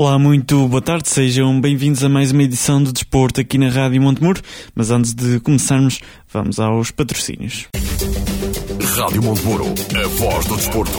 Olá, 0.00 0.18
muito 0.18 0.66
boa 0.66 0.80
tarde, 0.80 1.10
sejam 1.10 1.60
bem-vindos 1.60 2.02
a 2.02 2.08
mais 2.08 2.32
uma 2.32 2.42
edição 2.42 2.82
do 2.82 2.90
Desporto 2.90 3.38
aqui 3.38 3.58
na 3.58 3.68
Rádio 3.68 4.00
Montemuro. 4.00 4.40
Mas 4.74 4.90
antes 4.90 5.12
de 5.12 5.38
começarmos, 5.40 6.00
vamos 6.32 6.58
aos 6.58 6.90
patrocínios. 6.90 7.68
Rádio 8.96 9.22
Montemuro, 9.22 9.66
a 9.66 10.08
voz 10.08 10.46
do 10.46 10.56
desporto. 10.56 10.98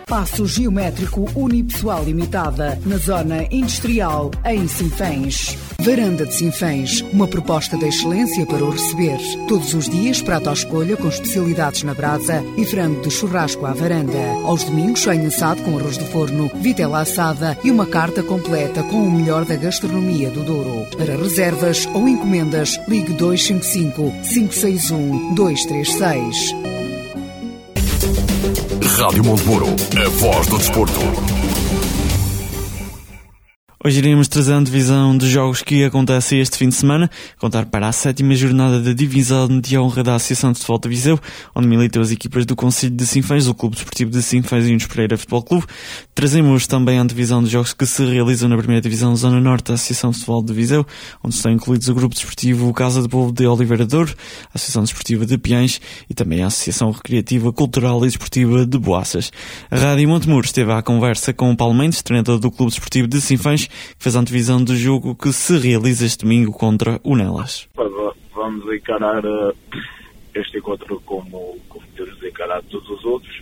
Passo 0.11 0.45
Geométrico 0.45 1.25
Unipessoal 1.33 2.03
Limitada, 2.03 2.77
na 2.85 2.97
Zona 2.97 3.47
Industrial, 3.49 4.29
em 4.43 4.67
Sinfãs. 4.67 5.57
Varanda 5.79 6.25
de 6.25 6.33
Sinfãs, 6.35 6.99
uma 7.13 7.29
proposta 7.29 7.77
de 7.77 7.85
excelência 7.85 8.45
para 8.45 8.61
o 8.61 8.71
receber. 8.71 9.17
Todos 9.47 9.73
os 9.73 9.87
dias, 9.87 10.21
prato 10.21 10.49
à 10.49 10.53
escolha 10.53 10.97
com 10.97 11.07
especialidades 11.07 11.83
na 11.83 11.93
brasa 11.93 12.43
e 12.57 12.65
frango 12.65 13.01
de 13.01 13.09
churrasco 13.09 13.65
à 13.65 13.71
varanda. 13.71 14.19
Aos 14.43 14.65
domingos, 14.65 14.99
sonho 14.99 15.29
assado 15.29 15.61
com 15.61 15.77
arroz 15.77 15.97
de 15.97 16.03
forno, 16.07 16.51
vitela 16.55 16.99
assada 16.99 17.57
e 17.63 17.71
uma 17.71 17.85
carta 17.85 18.21
completa 18.21 18.83
com 18.83 19.07
o 19.07 19.09
melhor 19.09 19.45
da 19.45 19.55
gastronomia 19.55 20.29
do 20.29 20.43
Douro. 20.43 20.87
Para 20.97 21.15
reservas 21.15 21.85
ou 21.93 22.05
encomendas, 22.05 22.77
ligue 22.85 23.13
255 23.13 24.11
561 24.27 25.35
236. 25.35 26.80
Rádio 28.97 29.23
Montemuro, 29.23 29.67
a 29.67 30.09
voz 30.09 30.47
do 30.47 30.57
desporto. 30.57 30.99
Hoje 33.83 33.97
iremos 33.97 34.27
trazer 34.27 34.53
a 34.53 34.61
divisão 34.61 35.17
dos 35.17 35.27
jogos 35.27 35.63
que 35.63 35.83
acontecem 35.83 36.39
este 36.39 36.55
fim 36.55 36.69
de 36.69 36.75
semana, 36.75 37.09
contar 37.39 37.65
para 37.65 37.87
a 37.87 37.91
sétima 37.91 38.35
jornada 38.35 38.79
da 38.79 38.93
divisão 38.93 39.59
de 39.59 39.75
honra 39.75 40.03
da 40.03 40.13
Associação 40.13 40.51
de 40.51 40.59
Futebol 40.59 40.77
de 40.77 40.89
Viseu, 40.89 41.19
onde 41.55 41.67
militam 41.67 41.99
as 41.99 42.11
equipas 42.11 42.45
do 42.45 42.55
Conselho 42.55 42.95
de 42.95 43.07
Sinfãs, 43.07 43.45
do 43.45 43.55
Clube 43.55 43.75
Desportivo 43.75 44.11
de 44.11 44.21
Sinfãs 44.21 44.67
e 44.67 44.69
Unos 44.69 44.85
Pereira 44.85 45.17
Futebol 45.17 45.41
Clube. 45.41 45.65
Trazemos 46.13 46.67
também 46.67 46.99
a 46.99 47.03
divisão 47.03 47.41
dos 47.41 47.49
jogos 47.49 47.73
que 47.73 47.87
se 47.87 48.05
realizam 48.05 48.47
na 48.49 48.55
primeira 48.55 48.81
divisão 48.81 49.15
Zona 49.15 49.41
Norte 49.41 49.69
da 49.69 49.73
Associação 49.73 50.11
de 50.11 50.17
Futebol 50.17 50.43
de 50.43 50.53
Viseu, 50.53 50.85
onde 51.23 51.33
estão 51.33 51.51
incluídos 51.51 51.87
o 51.87 51.95
Grupo 51.95 52.13
Desportivo 52.13 52.71
Casa 52.75 53.01
de 53.01 53.09
Povo 53.09 53.31
de 53.31 53.47
Oliveira 53.47 53.87
Douro, 53.87 54.13
a 54.43 54.57
Associação 54.57 54.83
Desportiva 54.83 55.25
de 55.25 55.39
Piães 55.39 55.81
e 56.07 56.13
também 56.13 56.43
a 56.43 56.47
Associação 56.47 56.91
Recreativa, 56.91 57.51
Cultural 57.51 57.97
e 58.03 58.09
Desportiva 58.09 58.63
de 58.63 58.77
Boaças. 58.77 59.31
A 59.71 59.75
Rádio 59.75 60.07
Montemuro 60.07 60.45
esteve 60.45 60.71
à 60.71 60.83
conversa 60.83 61.33
com 61.33 61.51
o 61.51 61.57
Paulo 61.57 61.73
Mendes, 61.73 62.03
treinador 62.03 62.37
do 62.37 62.51
Clube 62.51 62.69
Desportivo 62.69 63.07
de 63.07 63.19
Sinfãs, 63.19 63.70
que 63.97 64.03
fez 64.03 64.15
a 64.15 64.19
antevisão 64.19 64.63
do 64.63 64.75
jogo 64.75 65.15
que 65.15 65.31
se 65.31 65.57
realiza 65.57 66.05
este 66.05 66.23
domingo 66.23 66.51
contra 66.51 66.99
o 67.03 67.15
Nelas. 67.15 67.67
Vamos 68.33 68.73
encarar 68.73 69.23
uh, 69.25 69.53
este 70.33 70.57
encontro 70.57 71.01
como, 71.05 71.57
como 71.69 71.85
temos 71.95 72.23
encarado 72.23 72.65
todos 72.69 72.89
os 72.89 73.05
outros, 73.05 73.39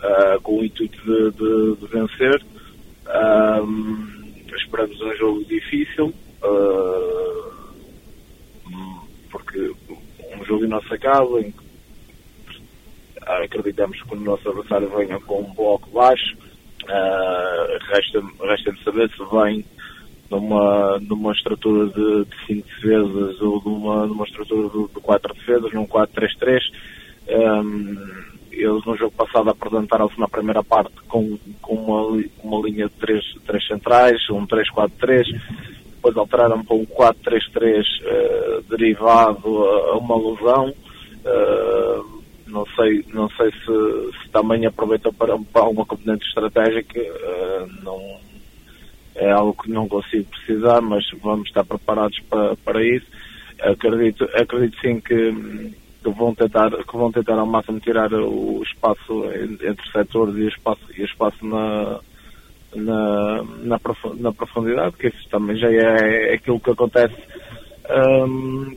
uh, 0.00 0.40
com 0.42 0.60
o 0.60 0.64
intuito 0.64 0.98
de, 1.04 1.30
de, 1.32 1.76
de 1.76 1.86
vencer. 1.86 2.42
Uh, 3.06 4.56
esperamos 4.56 5.00
um 5.00 5.16
jogo 5.16 5.44
difícil, 5.44 6.14
porque 9.30 9.72
um 10.34 10.44
jogo 10.44 10.64
em 10.64 10.68
nossa 10.68 10.96
casa, 10.98 11.40
em 11.40 11.52
que 11.52 11.62
acreditamos 13.26 14.00
que 14.02 14.14
o 14.14 14.20
nosso 14.20 14.48
adversário 14.48 14.90
venha 14.96 15.20
com 15.20 15.40
um 15.40 15.54
bloco 15.54 15.90
baixo. 15.90 16.36
Uh, 16.84 17.78
Resta-me 17.92 18.32
resta 18.40 18.74
saber 18.84 19.10
se 19.10 19.24
vem 19.32 19.64
numa, 20.32 20.98
numa 21.00 21.32
estrutura 21.32 21.86
de, 21.86 22.24
de 22.24 22.46
cinco 22.46 22.66
defesas 22.68 23.40
ou 23.40 23.62
numa, 23.64 24.06
numa 24.06 24.24
estrutura 24.24 24.68
de, 24.68 24.94
de 24.94 25.00
quatro 25.00 25.34
defesas, 25.34 25.72
num 25.72 25.86
4-3-3. 25.86 26.60
Um, 27.28 28.32
eles 28.50 28.84
no 28.84 28.96
jogo 28.96 29.12
passado 29.12 29.50
apresentaram-se 29.50 30.18
na 30.18 30.28
primeira 30.28 30.62
parte 30.62 30.92
com, 31.08 31.38
com 31.60 31.74
uma, 31.74 32.24
uma 32.42 32.66
linha 32.66 32.86
de 32.86 32.94
três, 32.94 33.24
três 33.46 33.66
centrais, 33.66 34.18
um 34.30 34.46
3-4-3, 34.46 35.24
depois 35.94 36.16
alteraram 36.16 36.64
para 36.64 36.76
um 36.76 36.86
4-3-3 36.86 37.82
uh, 38.02 38.62
derivado 38.68 39.64
a, 39.64 39.90
a, 39.90 39.98
uma 39.98 40.16
lesão. 40.16 40.74
Uh, 41.24 42.11
não 42.52 42.66
sei, 42.76 43.04
não 43.12 43.28
sei 43.30 43.50
se, 43.50 44.22
se 44.22 44.28
também 44.30 44.66
aproveitou 44.66 45.12
para, 45.12 45.36
para 45.38 45.64
uma 45.64 45.86
componente 45.86 46.26
estratégica, 46.26 47.00
uh, 47.00 47.82
não, 47.82 48.20
é 49.16 49.30
algo 49.30 49.60
que 49.60 49.70
não 49.70 49.88
consigo 49.88 50.26
precisar, 50.26 50.82
mas 50.82 51.04
vamos 51.22 51.48
estar 51.48 51.64
preparados 51.64 52.18
para, 52.28 52.54
para 52.56 52.84
isso. 52.84 53.06
Acredito, 53.60 54.28
acredito 54.34 54.78
sim 54.80 55.00
que, 55.00 55.32
que, 56.02 56.10
vão 56.10 56.34
tentar, 56.34 56.70
que 56.70 56.96
vão 56.96 57.10
tentar 57.10 57.38
ao 57.38 57.46
máximo 57.46 57.80
tirar 57.80 58.12
o 58.12 58.62
espaço 58.62 59.24
entre 59.34 59.90
setores 59.90 60.36
e 60.36 60.42
o 60.42 60.48
espaço, 60.48 60.82
e 60.96 61.02
espaço 61.02 61.46
na, 61.46 62.00
na, 62.74 63.44
na, 63.62 64.32
profundidade, 64.32 64.96
que 64.96 65.08
isso 65.08 65.28
também 65.30 65.56
já 65.56 65.70
é, 65.70 66.32
é 66.32 66.34
aquilo 66.34 66.60
que 66.60 66.70
acontece 66.70 67.16
um, 68.26 68.76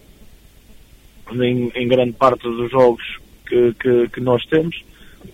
em, 1.41 1.71
em 1.75 1.87
grande 1.87 2.13
parte 2.13 2.43
dos 2.43 2.71
jogos 2.71 3.24
que, 3.45 3.73
que, 3.73 4.09
que 4.09 4.21
nós 4.21 4.45
temos. 4.45 4.83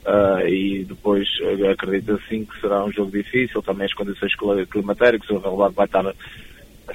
Uh, 0.06 0.48
e 0.48 0.86
depois 0.86 1.28
acredito 1.72 2.14
assim 2.14 2.46
que 2.46 2.60
será 2.62 2.84
um 2.84 2.92
jogo 2.92 3.12
difícil, 3.12 3.62
também 3.62 3.86
as 3.86 3.94
condições 3.94 4.34
climatéricas, 4.70 5.30
o 5.30 5.38
relevado 5.38 5.74
vai 5.74 5.86
estar, 5.86 6.16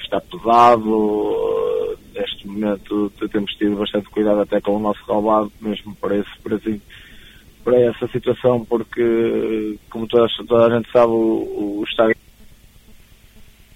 estar 0.01 0.21
pesado, 0.23 0.91
uh, 0.91 1.99
neste 2.15 2.49
momento 2.49 3.13
temos 3.31 3.53
tido 3.55 3.77
bastante 3.77 4.09
cuidado 4.09 4.41
até 4.41 4.61
com 4.61 4.77
o 4.77 4.81
nosso 4.81 5.05
relevado, 5.07 5.53
mesmo 5.61 5.95
para, 5.97 6.17
esse, 6.17 6.39
para, 6.43 6.57
assim, 6.57 6.81
para 7.63 7.81
essa 7.81 8.09
situação, 8.09 8.65
porque 8.65 9.79
como 9.91 10.07
toda, 10.09 10.27
toda 10.49 10.67
a 10.67 10.79
gente 10.79 10.91
sabe, 10.91 11.13
o, 11.13 11.81
o 11.81 11.85
estádio 11.87 12.17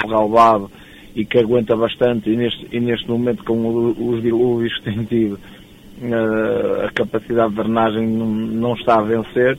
é 0.02 0.06
relevado 0.06 0.70
e 1.14 1.24
que 1.24 1.38
aguenta 1.38 1.76
bastante 1.76 2.30
e 2.30 2.36
neste, 2.36 2.68
e 2.72 2.80
neste 2.80 3.08
momento 3.08 3.44
com 3.44 3.94
os 3.98 4.22
dilúvios 4.22 4.76
que 4.78 4.84
tem 4.84 5.04
tido 5.04 5.38
a 6.02 6.90
capacidade 6.92 7.50
de 7.50 7.56
drenagem 7.56 8.06
não, 8.06 8.74
está 8.74 8.96
a 8.96 9.02
vencer 9.02 9.58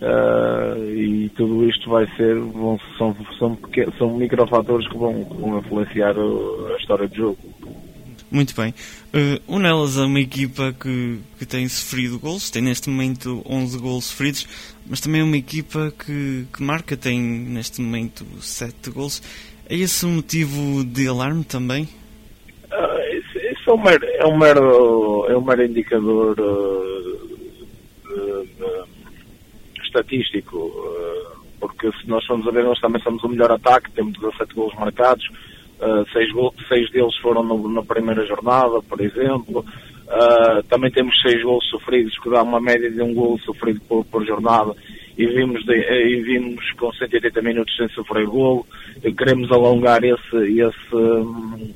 uh, 0.00 0.84
e 0.90 1.30
tudo 1.36 1.68
isto 1.68 1.90
vai 1.90 2.06
ser, 2.16 2.38
vão, 2.38 2.78
são, 2.96 3.16
são, 3.38 3.58
são 3.98 4.16
microfatores 4.16 4.88
que 4.88 4.96
vão, 4.96 5.24
vão 5.24 5.58
influenciar 5.58 6.14
a 6.18 6.76
história 6.78 7.08
do 7.08 7.14
jogo. 7.14 7.38
Muito 8.30 8.54
bem. 8.56 8.72
Uh, 9.12 9.38
o 9.46 9.58
Nelas 9.58 9.98
é 9.98 10.04
uma 10.04 10.18
equipa 10.18 10.72
que, 10.72 11.18
que 11.38 11.44
tem 11.44 11.68
sofrido 11.68 12.18
gols, 12.18 12.50
tem 12.50 12.62
neste 12.62 12.88
momento 12.88 13.42
11 13.46 13.78
gols 13.78 14.06
sofridos, 14.06 14.48
mas 14.86 15.00
também 15.00 15.20
é 15.20 15.24
uma 15.24 15.36
equipa 15.36 15.92
que, 15.98 16.46
que 16.50 16.62
marca, 16.62 16.96
tem 16.96 17.20
neste 17.20 17.82
momento 17.82 18.24
7 18.40 18.90
gols. 18.90 19.22
É 19.68 19.76
esse 19.76 20.06
um 20.06 20.16
motivo 20.16 20.82
de 20.82 21.06
alarme 21.06 21.44
também? 21.44 21.86
É 23.72 23.74
um 23.74 23.82
mero, 23.82 24.06
é 24.06 24.26
um 24.26 24.36
mero, 24.36 25.26
é 25.28 25.36
um 25.36 25.40
mero 25.40 25.64
indicador 25.64 26.38
uh, 26.38 27.28
de, 28.04 28.46
de, 28.46 29.82
estatístico, 29.84 30.58
uh, 30.58 31.42
porque 31.58 31.90
se 31.92 32.08
nós 32.08 32.24
formos 32.26 32.46
a 32.46 32.50
ver, 32.50 32.64
nós 32.64 32.78
também 32.80 33.00
somos 33.02 33.22
o 33.24 33.28
melhor 33.28 33.50
ataque, 33.50 33.90
temos 33.92 34.12
17 34.18 34.54
golos 34.54 34.74
marcados, 34.74 35.24
uh, 35.80 36.04
seis, 36.12 36.28
seis 36.68 36.90
deles 36.90 37.16
foram 37.18 37.42
no, 37.42 37.68
na 37.68 37.82
primeira 37.82 38.26
jornada, 38.26 38.82
por 38.82 39.00
exemplo. 39.00 39.64
Uh, 40.04 40.62
também 40.68 40.90
temos 40.90 41.18
seis 41.22 41.42
golos 41.42 41.66
sofridos, 41.70 42.18
que 42.18 42.28
dá 42.28 42.42
uma 42.42 42.60
média 42.60 42.90
de 42.90 43.00
um 43.00 43.14
golo 43.14 43.38
sofrido 43.38 43.80
por, 43.88 44.04
por 44.04 44.26
jornada, 44.26 44.74
e 45.16 45.26
vimos, 45.26 45.64
de, 45.64 45.74
e 45.74 46.20
vimos 46.20 46.70
com 46.72 46.92
180 46.92 47.40
minutos 47.40 47.74
sem 47.76 47.88
sofrer 47.90 48.26
golo. 48.26 48.66
Queremos 49.16 49.50
alongar 49.50 50.04
esse, 50.04 50.36
esse, 50.36 50.94
um, 50.94 51.72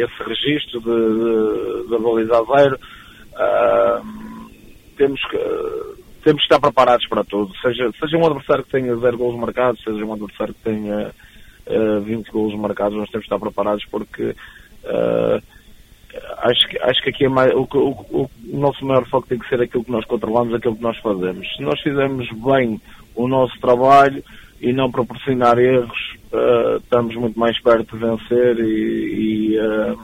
esse 0.00 0.22
registro 0.22 0.80
de, 0.80 1.84
de, 1.84 1.90
da 1.90 1.98
baliza. 1.98 2.42
Uh, 2.42 4.26
temos 4.96 5.20
que 5.28 5.38
temos 6.26 6.42
que 6.42 6.52
estar 6.52 6.60
preparados 6.60 7.06
para 7.06 7.22
tudo. 7.22 7.54
Seja, 7.58 7.88
seja 8.00 8.16
um 8.16 8.26
adversário 8.26 8.64
que 8.64 8.72
tenha 8.72 8.96
zero 8.96 9.16
golos 9.16 9.38
marcados, 9.38 9.80
seja 9.84 10.04
um 10.04 10.12
adversário 10.12 10.54
que 10.54 10.62
tenha 10.62 11.12
uh, 11.66 12.00
20 12.00 12.30
golos 12.32 12.58
marcados, 12.58 12.98
nós 12.98 13.08
temos 13.10 13.26
que 13.26 13.32
estar 13.32 13.38
preparados 13.38 13.84
porque 13.84 14.34
uh, 14.84 15.42
acho, 16.38 16.68
que, 16.68 16.78
acho 16.78 17.02
que 17.02 17.10
aqui 17.10 17.24
é 17.26 17.28
mais, 17.28 17.52
o, 17.54 17.60
o, 17.72 18.22
o, 18.22 18.30
nosso 18.58 18.84
maior 18.84 19.06
foco 19.06 19.28
tem 19.28 19.38
que 19.38 19.48
ser 19.48 19.62
aquilo 19.62 19.84
que 19.84 19.92
nós 19.92 20.04
controlamos, 20.04 20.52
aquilo 20.52 20.74
que 20.74 20.82
nós 20.82 20.98
fazemos. 20.98 21.46
Se 21.56 21.62
nós 21.62 21.80
fizermos 21.80 22.28
bem 22.32 22.80
o 23.14 23.28
nosso 23.28 23.58
trabalho 23.60 24.24
e 24.60 24.72
não 24.72 24.90
proporcionar 24.90 25.58
erros, 25.58 25.98
uh, 26.32 26.76
estamos 26.76 27.14
muito 27.16 27.38
mais 27.38 27.60
perto 27.62 27.96
de 27.96 28.04
vencer 28.04 28.58
e, 28.58 29.54
e, 29.54 29.58
uh, 29.58 29.98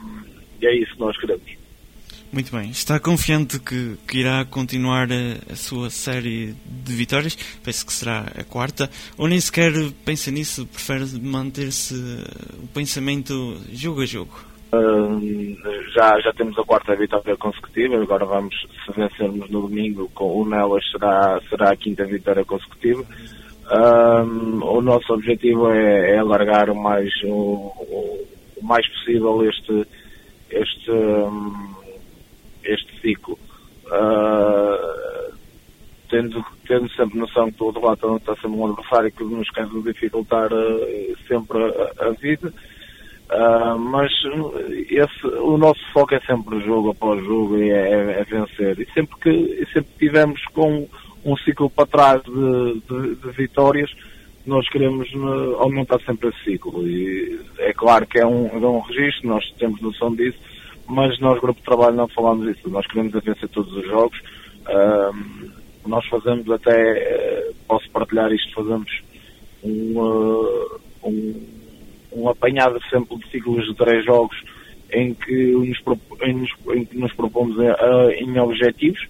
e 0.61 0.67
é 0.67 0.77
isso 0.77 0.93
que 0.95 1.01
nós 1.01 1.19
queremos. 1.19 1.63
Muito 2.33 2.51
bem. 2.51 2.71
Está 2.71 2.99
confiante 2.99 3.61
que, 3.61 3.95
que 4.09 4.21
irá 4.21 4.43
continuar 4.47 5.09
a, 5.13 5.53
a, 5.53 5.55
sua 5.55 5.91
série 5.91 6.55
de 6.65 6.95
vitórias? 6.95 7.37
Penso 7.63 7.85
que 7.85 7.93
será 7.93 8.21
a 8.21 8.43
quarta. 8.43 8.89
Ou 9.19 9.29
nem 9.29 9.39
sequer 9.39 9.71
pensa 10.03 10.31
nisso? 10.31 10.67
Prefere 10.67 11.05
manter-se 11.21 11.95
o 12.63 12.67
pensamento 12.69 13.61
jogo 13.71 14.01
a 14.01 14.07
jogo? 14.07 14.33
Uh, 14.73 15.21
já, 15.95 16.19
já 16.21 16.33
temos 16.33 16.59
a 16.59 16.65
quarta 16.65 16.97
vitória 16.97 17.37
consecutiva. 17.37 18.03
Agora 18.03 18.25
vamos, 18.25 18.55
se 18.87 18.93
vencermos 18.99 19.51
no 19.51 19.61
domingo, 19.69 20.11
com 20.15 20.41
o 20.41 20.49
Nelas 20.49 20.91
será, 20.91 21.39
será 21.51 21.71
a 21.73 21.77
quinta 21.77 22.07
vitória 22.07 22.47
consecutiva. 22.47 23.05
Uh, 23.73 24.63
o 24.67 24.83
nosso 24.83 25.15
objetivo 25.15 25.71
é, 25.71 26.11
é 26.11 26.19
alargar 26.19 26.69
o 26.69 26.75
mais, 26.75 27.11
o, 27.25 27.73
o, 27.79 28.27
mais 28.61 28.87
possível 28.89 29.43
este, 29.49 29.87
este, 30.51 30.91
um, 30.91 31.75
este 32.65 33.01
ciclo. 33.01 33.39
Uh, 33.87 35.33
tendo, 36.11 36.45
tendo 36.69 36.91
sempre 36.91 37.19
noção 37.19 37.51
que 37.51 37.63
o 37.63 37.81
lado 37.81 38.17
está 38.17 38.35
sempre 38.35 38.59
um 38.59 38.67
adversário 38.67 39.11
que 39.11 39.25
nos 39.25 39.49
quer 39.49 39.67
dificultar 39.67 40.53
uh, 40.53 41.17
sempre 41.27 41.59
a, 41.59 42.09
a 42.09 42.11
vida. 42.11 42.53
Uh, 43.31 43.79
mas 43.79 44.13
esse, 44.91 45.27
o 45.27 45.57
nosso 45.57 45.81
foco 45.95 46.15
é 46.15 46.21
sempre 46.21 46.61
jogo 46.61 46.91
após 46.91 47.25
jogo 47.25 47.57
e 47.57 47.71
é, 47.71 47.89
é, 47.89 48.21
é 48.21 48.25
vencer. 48.25 48.79
E 48.79 48.93
sempre 48.93 49.17
que 49.19 49.67
sempre 49.73 49.91
tivemos 49.99 50.45
com 50.53 50.87
um 51.25 51.37
ciclo 51.37 51.71
para 51.71 51.87
trás 51.87 52.23
de, 52.23 52.81
de, 52.89 53.15
de 53.17 53.31
vitórias, 53.33 53.91
nós 54.45 54.69
queremos 54.69 55.09
aumentar 55.59 56.01
sempre 56.01 56.29
esse 56.31 56.45
ciclo. 56.45 56.87
E 56.87 57.41
é 57.59 57.73
claro 57.73 58.07
que 58.07 58.19
é 58.19 58.27
um, 58.27 58.47
é 58.47 58.67
um 58.67 58.81
registro, 58.81 59.29
nós 59.29 59.45
temos 59.59 59.81
noção 59.81 60.15
disso, 60.15 60.39
mas 60.87 61.19
nós, 61.21 61.39
grupo 61.41 61.61
de 61.61 61.65
trabalho, 61.65 61.97
não 61.97 62.09
falamos 62.09 62.49
isso. 62.49 62.69
Nós 62.69 62.87
queremos 62.87 63.13
vencer 63.13 63.49
todos 63.49 63.73
os 63.75 63.87
jogos. 63.87 64.19
Uh, 64.69 65.51
nós 65.87 66.05
fazemos 66.07 66.49
até, 66.51 67.51
uh, 67.51 67.55
posso 67.69 67.89
partilhar 67.91 68.33
isto, 68.33 68.53
fazemos 68.55 68.91
um, 69.63 69.99
uh, 69.99 70.81
um, 71.05 71.47
um, 72.13 72.29
apanhado 72.29 72.81
sempre 72.91 73.17
de 73.17 73.31
ciclos 73.31 73.65
de 73.67 73.75
três 73.75 74.05
jogos 74.05 74.37
em 74.93 75.15
que 75.15 75.53
nos, 75.53 75.79
em, 76.23 76.79
em 76.79 76.85
que 76.85 76.99
nos 76.99 77.13
propomos 77.15 77.57
eh, 77.59 78.19
em 78.21 78.39
objetivos 78.39 79.01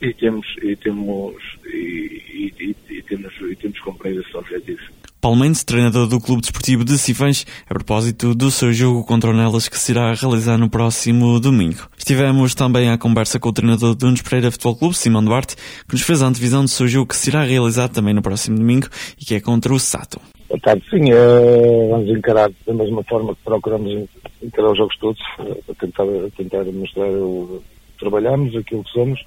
e 0.00 0.14
temos 0.14 0.46
e 0.62 0.76
temos 0.76 1.36
e, 1.66 2.54
e, 2.58 2.76
e 2.90 3.02
temos 3.02 3.32
e 3.40 3.56
temos 3.56 3.80
cumprido 3.80 4.20
esses 4.20 4.34
objetivos. 4.34 5.00
Paulo 5.20 5.38
Mendes, 5.38 5.64
treinador 5.64 6.06
do 6.08 6.18
Clube 6.18 6.40
Desportivo 6.40 6.82
de 6.82 6.96
Sifães, 6.96 7.46
a 7.68 7.74
propósito 7.74 8.34
do 8.34 8.50
seu 8.50 8.72
jogo 8.72 9.04
contra 9.04 9.28
o 9.28 9.34
Nelas 9.34 9.68
que 9.68 9.78
se 9.78 9.92
irá 9.92 10.14
realizar 10.14 10.56
no 10.56 10.70
próximo 10.70 11.38
domingo. 11.38 11.86
Estivemos 11.98 12.54
também 12.54 12.88
à 12.88 12.96
conversa 12.96 13.38
com 13.38 13.50
o 13.50 13.52
treinador 13.52 13.94
do 13.94 14.06
Nunes 14.06 14.22
Pereira 14.22 14.50
Futebol 14.50 14.76
Clube, 14.76 14.96
Simão 14.96 15.22
Duarte, 15.22 15.56
que 15.56 15.92
nos 15.92 16.00
fez 16.00 16.22
a 16.22 16.26
antevisão 16.26 16.62
do 16.62 16.70
seu 16.70 16.88
jogo 16.88 17.08
que 17.08 17.16
se 17.16 17.28
irá 17.28 17.42
realizar 17.42 17.90
também 17.90 18.14
no 18.14 18.22
próximo 18.22 18.56
domingo 18.56 18.88
e 19.20 19.24
que 19.26 19.34
é 19.34 19.40
contra 19.40 19.74
o 19.74 19.78
Sato. 19.78 20.18
Boa 20.48 20.60
tarde, 20.60 20.82
sim, 20.88 21.12
uh, 21.12 21.90
vamos 21.90 22.08
encarar 22.08 22.50
da 22.66 22.72
mesma 22.72 23.04
forma 23.04 23.34
que 23.34 23.42
procuramos 23.44 24.08
encarar 24.42 24.72
os 24.72 24.78
jogos 24.78 24.96
todos, 24.98 25.20
uh, 25.38 25.64
a 25.70 25.74
tentar, 25.74 26.04
a 26.04 26.30
tentar 26.34 26.64
mostrar 26.72 27.10
o 27.10 27.62
que 27.92 27.98
trabalhamos, 27.98 28.56
aquilo 28.56 28.82
que 28.82 28.90
somos, 28.90 29.20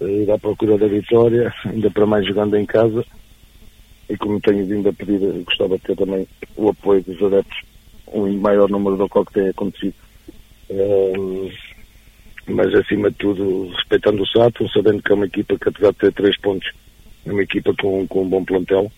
ir 0.00 0.30
à 0.30 0.38
procura 0.38 0.78
da 0.78 0.86
vitória, 0.86 1.52
ainda 1.64 1.90
para 1.90 2.06
mais 2.06 2.26
jogando 2.26 2.56
em 2.56 2.66
casa 2.66 3.04
e 4.08 4.16
como 4.16 4.40
tenho 4.40 4.64
vindo 4.66 4.88
a 4.88 4.92
pedir, 4.92 5.20
gostava 5.44 5.76
de 5.76 5.84
ter 5.84 5.96
também 5.96 6.26
o 6.56 6.70
apoio 6.70 7.02
dos 7.02 7.22
adeptos, 7.22 7.58
um 8.12 8.32
maior 8.38 8.68
número 8.68 8.96
do 8.96 9.08
que 9.08 9.32
tem 9.34 9.48
acontecido. 9.48 9.94
Um, 10.70 11.50
mas 12.46 12.74
acima 12.74 13.10
de 13.10 13.16
tudo, 13.16 13.68
respeitando 13.68 14.22
o 14.22 14.26
Sato, 14.26 14.66
sabendo 14.70 15.02
que 15.02 15.12
é 15.12 15.14
uma 15.14 15.26
equipa 15.26 15.58
que 15.58 15.68
apesar 15.68 15.92
de 15.92 15.98
ter 15.98 16.12
três 16.12 16.38
pontos, 16.38 16.70
é 17.26 17.32
uma 17.32 17.42
equipa 17.42 17.74
com, 17.74 18.06
com 18.06 18.22
um 18.22 18.28
bom 18.28 18.44
plantel, 18.44 18.90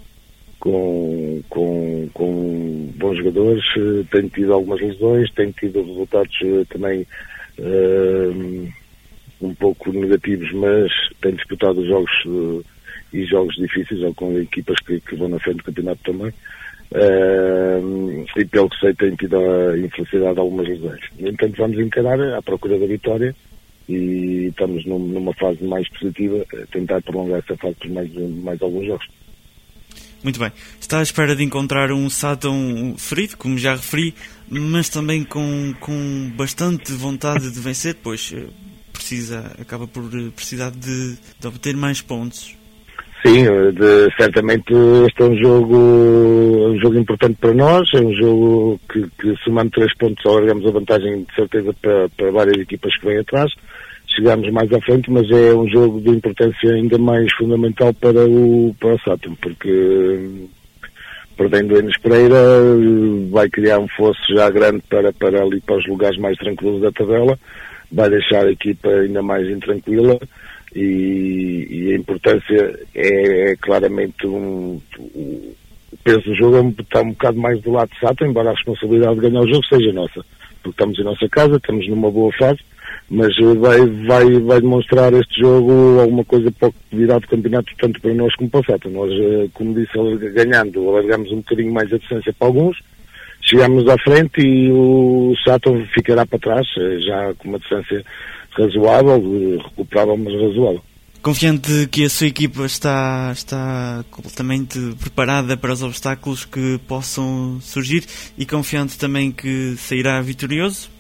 com, 0.61 1.43
com, 1.49 2.09
com 2.15 2.93
bons 2.95 3.17
jogadores, 3.17 3.65
tem 4.11 4.29
tido 4.29 4.53
algumas 4.53 4.81
lesões, 4.81 5.33
tem 5.33 5.51
tido 5.51 5.83
resultados 5.83 6.37
eh, 6.45 6.65
também 6.69 7.07
um, 7.59 8.69
um 9.41 9.55
pouco 9.55 9.93
negativos, 9.93 10.53
mas 10.53 10.91
tem 11.21 11.35
disputado 11.35 11.81
os 11.81 11.89
jogos 11.89 12.11
uh, 12.27 12.65
e 13.13 13.25
jogos 13.25 13.55
difíceis, 13.57 14.03
ou 14.03 14.15
com 14.15 14.39
equipas 14.39 14.79
que, 14.81 15.01
que 15.01 15.17
vão 15.17 15.29
na 15.29 15.39
frente 15.39 15.59
do 15.59 15.65
campeonato 15.65 16.01
também. 16.05 16.33
Uh, 16.93 18.25
e 18.37 18.45
pelo 18.45 18.69
que 18.69 18.81
sei 18.81 18.93
tem 18.95 19.15
tido 19.15 19.37
a 19.39 19.79
infelicidade 19.79 20.35
de 20.35 20.41
algumas 20.41 20.69
lesões. 20.69 21.01
No 21.19 21.29
entanto, 21.29 21.57
vamos 21.57 21.79
encarar 21.79 22.21
à 22.35 22.43
procura 22.43 22.79
da 22.79 22.87
vitória 22.87 23.35
e 23.89 24.49
estamos 24.49 24.85
num, 24.87 24.99
numa 24.99 25.33
fase 25.35 25.63
mais 25.65 25.89
positiva, 25.89 26.45
tentar 26.71 27.01
prolongar 27.03 27.41
essa 27.41 27.57
fase 27.57 27.77
por 27.77 27.91
mais, 27.91 28.13
mais 28.13 28.61
alguns 28.61 28.87
jogos. 28.87 29.07
Muito 30.23 30.39
bem. 30.39 30.53
Está 30.79 30.99
à 30.99 31.03
espera 31.03 31.35
de 31.35 31.43
encontrar 31.43 31.91
um 31.93 32.11
Sátão 32.11 32.95
ferido, 32.99 33.37
como 33.37 33.57
já 33.57 33.75
referi, 33.75 34.15
mas 34.49 34.89
também 34.89 35.25
com, 35.25 35.75
com 35.81 36.31
bastante 36.37 36.93
vontade 36.93 37.51
de 37.51 37.59
vencer, 37.59 37.97
pois 38.03 38.33
eh, 38.37 38.47
precisa, 39.11 39.51
acaba 39.61 39.89
por 39.89 40.05
precisar 40.37 40.71
de, 40.71 41.17
de 41.41 41.47
obter 41.47 41.77
mais 41.77 42.01
pontos. 42.01 42.57
Sim, 43.27 43.45
de, 43.45 44.09
certamente 44.17 44.73
este 45.07 45.23
é 45.23 45.25
um 45.25 45.37
jogo, 45.37 45.77
um 45.77 46.81
jogo 46.81 46.97
importante 46.97 47.37
para 47.39 47.53
nós, 47.53 47.89
é 47.93 48.01
um 48.01 48.15
jogo 48.15 48.81
que, 48.91 49.03
que 49.21 49.35
somando 49.45 49.71
três 49.73 49.93
pontos 49.99 50.25
alargamos 50.25 50.65
a 50.67 50.71
vantagem 50.71 51.25
de 51.25 51.35
certeza 51.35 51.75
para, 51.83 52.09
para 52.11 52.31
várias 52.31 52.57
equipas 52.57 52.97
que 52.97 53.07
vêm 53.07 53.19
atrás. 53.19 53.53
Chegamos 54.07 54.51
mais 54.53 54.73
à 54.73 54.81
frente, 54.81 55.11
mas 55.11 55.29
é 55.31 55.55
um 55.55 55.69
jogo 55.69 56.01
de 56.01 56.11
importância 56.11 56.73
ainda 56.73 56.99
mais 56.99 57.31
fundamental 57.35 57.93
para 57.95 58.25
o, 58.25 58.75
para 58.79 58.95
o 58.95 59.01
Saturn, 59.01 59.37
porque 59.41 60.49
perdendo 61.37 61.79
Enes 61.79 61.99
Pereira 61.99 62.39
vai 63.31 63.49
criar 63.49 63.79
um 63.79 63.89
fosso 63.89 64.21
já 64.35 64.49
grande 64.51 64.83
para, 64.89 65.13
para 65.13 65.43
ali 65.43 65.61
para 65.61 65.77
os 65.77 65.87
lugares 65.87 66.19
mais 66.19 66.37
tranquilos 66.39 66.81
da 66.81 66.91
tabela, 66.91 67.39
vai 67.91 68.09
deixar 68.09 68.47
a 68.47 68.53
equipa 68.53 68.89
ainda 68.89 69.23
mais 69.23 69.49
intranquila 69.49 70.19
e, 70.75 71.67
e 71.71 71.93
a 71.93 71.97
importância 71.97 72.79
é, 72.95 73.51
é 73.53 73.57
claramente 73.57 74.27
um, 74.27 74.81
o 74.99 75.97
peso 76.05 76.23
do 76.23 76.35
jogo 76.35 76.75
está 76.79 77.01
um 77.01 77.11
bocado 77.11 77.39
mais 77.39 77.61
do 77.63 77.73
lado 77.73 77.91
de 77.91 77.99
Sato, 77.99 78.25
embora 78.25 78.51
a 78.51 78.55
responsabilidade 78.55 79.17
de 79.17 79.21
ganhar 79.21 79.41
o 79.41 79.49
jogo 79.49 79.65
seja 79.67 79.93
nossa, 79.93 80.25
porque 80.63 80.71
estamos 80.71 80.99
em 80.99 81.05
nossa 81.05 81.29
casa, 81.29 81.57
estamos 81.57 81.89
numa 81.89 82.11
boa 82.11 82.33
fase, 82.39 82.61
mas 83.11 83.37
vai, 83.59 83.85
vai, 84.07 84.41
vai 84.41 84.61
demonstrar 84.61 85.13
este 85.15 85.41
jogo 85.41 86.01
alguma 86.01 86.25
coisa 86.25 86.51
para 86.53 86.69
o 86.69 86.73
que 86.73 86.97
virá 86.97 87.19
do 87.19 87.27
campeonato, 87.27 87.73
tanto 87.77 88.01
para 88.01 88.15
nós 88.15 88.35
como 88.37 88.51
para 88.51 88.61
o 88.61 88.65
Sato. 88.65 88.89
Nós, 88.89 89.11
eh, 89.13 89.49
como 89.53 89.75
disse, 89.75 89.93
ganhando, 90.33 90.89
alargamos 90.89 91.33
um 91.33 91.39
bocadinho 91.39 91.73
mais 91.73 91.93
a 91.93 91.99
distância 91.99 92.33
para 92.39 92.47
alguns, 92.47 92.79
chegamos 93.41 93.89
à 93.89 93.97
frente 93.99 94.41
e 94.41 94.71
o 94.71 95.35
Sato 95.45 95.75
ficará 95.95 96.25
para 96.27 96.39
trás, 96.39 96.67
eh, 96.77 97.01
já 97.01 97.35
com 97.35 97.49
uma 97.49 97.59
distância 97.59 98.05
razoável, 98.53 99.59
recuperável, 99.59 100.17
mas 100.17 100.35
razoável. 100.35 100.83
Confiante 101.23 101.87
que 101.89 102.05
a 102.05 102.09
sua 102.09 102.29
equipa 102.29 102.65
está, 102.65 103.31
está 103.31 104.03
completamente 104.11 104.79
preparada 104.99 105.55
para 105.55 105.73
os 105.73 105.83
obstáculos 105.83 106.47
que 106.47 106.79
possam 106.89 107.61
surgir 107.61 108.05
e 108.39 108.47
confiante 108.47 108.99
também 108.99 109.31
que 109.31 109.75
sairá 109.77 110.23
vitorioso? 110.23 110.91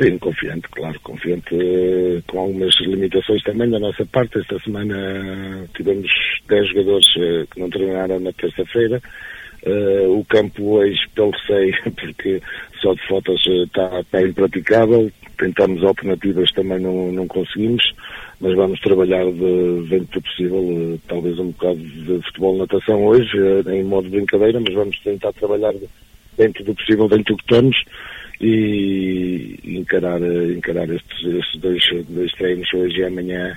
Sim, 0.00 0.18
confiante, 0.18 0.68
claro, 0.68 1.00
confiante 1.00 1.54
eh, 1.54 2.22
com 2.28 2.38
algumas 2.38 2.72
limitações 2.80 3.42
também 3.42 3.68
da 3.68 3.80
nossa 3.80 4.04
parte. 4.06 4.38
Esta 4.38 4.60
semana 4.60 5.66
tivemos 5.74 6.08
10 6.48 6.68
jogadores 6.68 7.06
eh, 7.16 7.46
que 7.50 7.58
não 7.58 7.70
treinaram 7.70 8.20
na 8.20 8.32
terça-feira. 8.32 9.02
Uh, 9.66 10.20
o 10.20 10.24
campo 10.26 10.76
hoje, 10.76 11.00
pelo 11.16 11.32
que 11.32 11.44
sei, 11.44 11.72
porque 11.90 12.40
só 12.80 12.94
de 12.94 13.04
fotos 13.08 13.44
está, 13.44 13.98
está 13.98 14.22
impraticável, 14.22 15.10
tentamos 15.36 15.82
alternativas, 15.82 16.52
também 16.52 16.78
não, 16.78 17.10
não 17.10 17.26
conseguimos, 17.26 17.82
mas 18.40 18.54
vamos 18.54 18.78
trabalhar 18.78 19.24
de, 19.24 19.88
dentro 19.88 20.20
do 20.20 20.22
possível, 20.22 20.94
eh, 20.94 20.98
talvez 21.08 21.36
um 21.40 21.50
bocado 21.50 21.78
de 21.78 22.22
futebol 22.26 22.58
natação 22.58 23.04
hoje, 23.06 23.36
eh, 23.36 23.74
em 23.74 23.82
modo 23.82 24.08
de 24.08 24.16
brincadeira, 24.16 24.60
mas 24.60 24.72
vamos 24.72 24.98
tentar 25.00 25.32
trabalhar 25.32 25.74
dentro 26.38 26.62
do 26.62 26.72
possível, 26.72 27.08
dentro 27.08 27.34
do 27.34 27.38
que 27.38 27.52
estamos, 27.52 27.76
e 28.40 29.58
encarar, 29.64 30.20
encarar 30.22 30.88
estes, 30.90 31.24
estes 31.24 31.60
dois, 31.60 31.82
dois 32.08 32.30
treinos 32.32 32.72
hoje 32.72 32.98
e 33.00 33.04
amanhã 33.04 33.56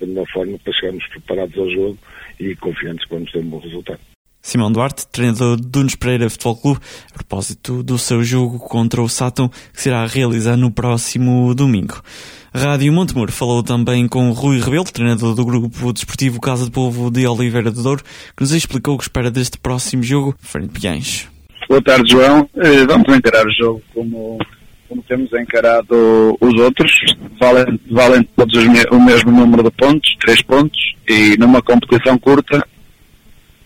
da 0.00 0.06
melhor 0.06 0.26
forma 0.32 0.58
para 0.64 0.72
chegarmos 0.72 1.06
preparados 1.08 1.56
ao 1.58 1.70
jogo 1.70 1.98
e 2.40 2.56
confiantes 2.56 3.04
que 3.04 3.14
vamos 3.14 3.30
ter 3.30 3.38
um 3.40 3.50
bom 3.50 3.58
resultado. 3.58 4.13
Simão 4.44 4.70
Duarte, 4.70 5.08
treinador 5.08 5.56
do 5.56 5.78
Nunes 5.78 5.96
Pereira 5.96 6.28
Futebol 6.28 6.56
Clube, 6.56 6.80
a 7.10 7.14
propósito 7.14 7.82
do 7.82 7.96
seu 7.96 8.22
jogo 8.22 8.58
contra 8.58 9.00
o 9.00 9.08
Sátão, 9.08 9.48
que 9.48 9.80
será 9.80 10.04
realizado 10.04 10.58
no 10.58 10.70
próximo 10.70 11.54
domingo. 11.54 12.02
Rádio 12.54 12.92
Montemor 12.92 13.30
falou 13.32 13.62
também 13.62 14.06
com 14.06 14.30
Rui 14.32 14.60
Rebelo, 14.60 14.84
treinador 14.84 15.34
do 15.34 15.46
grupo 15.46 15.94
desportivo 15.94 16.42
Casa 16.42 16.66
do 16.66 16.70
Povo 16.70 17.10
de 17.10 17.26
Oliveira 17.26 17.70
do 17.70 17.82
Douro, 17.82 18.02
que 18.36 18.42
nos 18.42 18.52
explicou 18.52 18.96
o 18.96 18.98
que 18.98 19.04
espera 19.04 19.30
deste 19.30 19.56
próximo 19.56 20.02
jogo, 20.02 20.36
frente 20.38 20.78
Piães. 20.78 21.26
Boa 21.66 21.80
tarde, 21.80 22.12
João. 22.12 22.46
Eh, 22.56 22.84
vamos 22.86 23.16
encarar 23.16 23.46
o 23.46 23.50
jogo 23.50 23.82
como, 23.94 24.38
como 24.90 25.02
temos 25.04 25.32
encarado 25.32 26.36
os 26.38 26.54
outros. 26.60 26.92
Valem, 27.40 27.80
valem 27.90 28.22
todos 28.36 28.62
o 28.92 29.00
mesmo 29.00 29.32
número 29.32 29.62
de 29.62 29.70
pontos, 29.70 30.14
três 30.20 30.42
pontos, 30.42 30.78
e 31.08 31.34
numa 31.38 31.62
competição 31.62 32.18
curta 32.18 32.62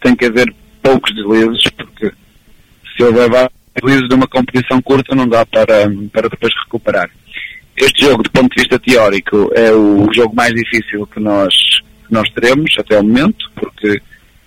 tem 0.01 0.15
que 0.15 0.27
haver 0.27 0.55
poucos 0.89 1.15
deslizes, 1.15 1.63
porque 1.77 2.11
se 2.97 3.05
houver 3.05 3.29
vários 3.29 3.53
deslizes 3.75 4.09
numa 4.09 4.27
competição 4.27 4.81
curta 4.81 5.15
não 5.15 5.29
dá 5.29 5.45
para, 5.45 5.91
para 6.13 6.29
depois 6.29 6.53
recuperar. 6.65 7.11
Este 7.77 8.07
jogo, 8.07 8.23
do 8.23 8.31
ponto 8.31 8.55
de 8.55 8.63
vista 8.63 8.79
teórico, 8.79 9.51
é 9.55 9.71
o 9.71 10.11
jogo 10.13 10.35
mais 10.35 10.53
difícil 10.53 11.07
que 11.07 11.21
nós, 11.21 11.55
que 12.07 12.13
nós 12.13 12.29
teremos 12.31 12.75
até 12.79 12.99
o 12.99 13.05
momento, 13.05 13.51
porque 13.55 14.01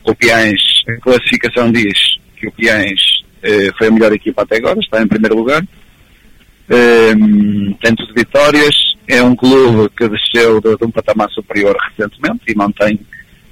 o 0.03 0.15
Piães, 0.15 0.61
a 0.89 0.99
classificação 0.99 1.71
diz 1.71 2.17
que 2.35 2.47
o 2.47 2.51
Piães 2.51 2.99
eh, 3.43 3.69
foi 3.77 3.87
a 3.87 3.91
melhor 3.91 4.11
equipa 4.11 4.41
até 4.41 4.57
agora, 4.57 4.79
está 4.79 5.01
em 5.01 5.07
primeiro 5.07 5.35
lugar. 5.35 5.63
Eh, 6.69 7.13
tem 7.81 7.95
tudo 7.95 8.13
vitórias, 8.15 8.75
é 9.07 9.21
um 9.21 9.35
clube 9.35 9.89
que 9.95 10.09
desceu 10.09 10.59
de, 10.59 10.75
de 10.75 10.85
um 10.85 10.91
patamar 10.91 11.29
superior 11.29 11.77
recentemente 11.77 12.41
e 12.47 12.55
mantém 12.55 12.99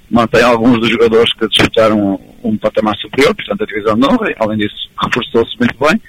mantém 0.09 0.41
alguns 0.41 0.79
dos 0.79 0.89
jogadores 0.89 1.31
que 1.33 1.47
disputaram 1.47 2.19
um, 2.43 2.57
patamar 2.57 2.95
superior, 2.97 3.35
portanto 3.35 3.63
a 3.63 3.65
divisão 3.65 3.95
nova, 3.95 4.25
além 4.39 4.57
disso 4.57 4.89
reforçou-se 5.01 5.57
muito 5.59 5.75
bem, 5.79 6.01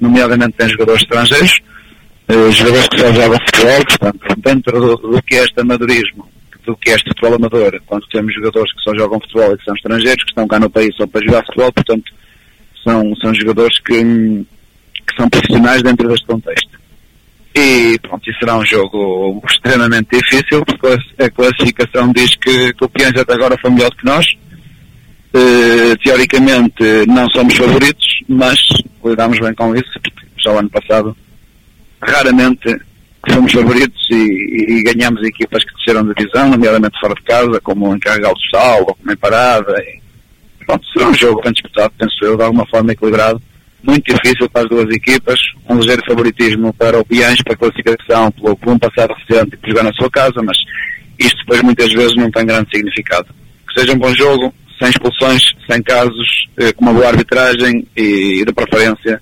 nomeadamente 0.00 0.56
tem 0.56 0.68
jogadores 0.68 1.02
estrangeiros, 1.02 1.58
eh, 2.28 2.50
jogadores 2.50 2.88
que 2.88 2.98
só 2.98 3.12
jogam 3.12 3.38
futebol, 3.38 3.84
portanto 3.86 4.40
dentro 4.42 4.80
do, 4.80 4.96
do, 4.96 5.22
que 5.22 5.36
é 5.36 5.44
este 5.44 5.60
amadorismo, 5.60 6.28
do 6.66 6.76
que 6.76 6.90
é 6.90 6.94
este 6.94 7.08
futebol 7.08 7.34
amador, 7.34 7.80
quando 7.86 8.06
temos 8.08 8.34
jogadores 8.34 8.72
que 8.72 8.82
só 8.82 8.94
jogam 8.94 9.20
futebol 9.20 9.54
e 9.54 9.58
que 9.58 9.64
são 9.64 9.74
estrangeiros, 9.74 10.24
que 10.24 10.30
estão 10.30 10.48
cá 10.48 10.58
no 10.58 10.68
país 10.68 10.94
só 10.96 11.06
para 11.06 11.24
jogar 11.24 11.44
futebol, 11.46 11.72
portanto 11.72 12.12
são, 12.84 13.16
são 13.16 13.34
jogadores 13.34 13.78
que, 13.80 13.94
que 13.94 15.16
são 15.16 15.28
profissionais 15.30 15.82
dentro 15.82 16.08
deste 16.08 16.26
contexto. 16.26 16.75
E 17.56 17.98
pronto, 18.00 18.28
isso 18.28 18.38
será 18.38 18.54
um 18.54 18.66
jogo 18.66 19.42
extremamente 19.50 20.08
difícil, 20.12 20.62
porque 20.66 21.22
a 21.22 21.30
classificação 21.30 22.12
diz 22.12 22.36
que, 22.36 22.74
que 22.74 22.84
o 22.84 22.88
Piange 22.88 23.18
até 23.18 23.32
agora 23.32 23.56
foi 23.58 23.70
melhor 23.70 23.88
do 23.90 23.96
que 23.96 24.04
nós. 24.04 24.26
Uh, 25.34 25.96
teoricamente 26.04 27.06
não 27.08 27.26
somos 27.30 27.54
favoritos, 27.54 28.06
mas 28.28 28.58
lidamos 29.02 29.38
bem 29.38 29.54
com 29.54 29.74
isso, 29.74 29.90
porque 30.02 30.26
já 30.38 30.52
o 30.52 30.58
ano 30.58 30.68
passado 30.68 31.16
raramente 32.02 32.78
fomos 33.30 33.50
favoritos 33.50 34.06
e, 34.10 34.78
e, 34.78 34.82
ganhamos 34.82 35.26
equipas 35.26 35.64
que 35.64 35.74
desceram 35.76 36.06
de 36.06 36.14
divisão, 36.14 36.50
nomeadamente 36.50 37.00
fora 37.00 37.14
de 37.14 37.22
casa, 37.22 37.60
como 37.62 37.94
em 37.94 37.98
Carregal 37.98 38.34
do 38.34 38.50
Sal 38.50 38.80
ou 38.80 38.94
como 38.94 39.12
em 39.12 39.16
Parada. 39.16 39.74
E, 39.82 40.64
pronto, 40.66 40.86
será 40.92 41.08
um 41.08 41.14
jogo 41.14 41.40
bem 41.42 41.52
disputado, 41.52 41.94
penso 41.98 42.16
eu, 42.22 42.36
de 42.36 42.42
alguma 42.42 42.66
forma 42.66 42.92
equilibrado 42.92 43.40
muito 43.86 44.14
difícil 44.14 44.48
para 44.50 44.62
as 44.62 44.68
duas 44.68 44.88
equipas, 44.94 45.38
um 45.68 45.78
ligeiro 45.78 46.02
favoritismo 46.06 46.72
para 46.74 46.98
o 46.98 47.04
Piães 47.04 47.42
para 47.42 47.54
a 47.54 47.56
classificação 47.56 48.30
pelo, 48.32 48.56
por 48.56 48.72
um 48.72 48.78
passado 48.78 49.14
recente 49.14 49.56
por 49.56 49.68
jogar 49.68 49.84
na 49.84 49.92
sua 49.92 50.10
casa, 50.10 50.42
mas 50.42 50.56
isto 51.18 51.38
depois 51.38 51.62
muitas 51.62 51.92
vezes 51.92 52.14
não 52.16 52.30
tem 52.30 52.46
grande 52.46 52.68
significado. 52.70 53.28
Que 53.68 53.80
seja 53.80 53.92
um 53.92 53.98
bom 53.98 54.12
jogo, 54.14 54.52
sem 54.78 54.90
expulsões, 54.90 55.42
sem 55.70 55.82
casos, 55.82 56.48
eh, 56.58 56.72
com 56.72 56.84
uma 56.84 56.92
boa 56.92 57.08
arbitragem 57.08 57.86
e, 57.96 58.40
e 58.40 58.44
de 58.44 58.52
preferência 58.52 59.20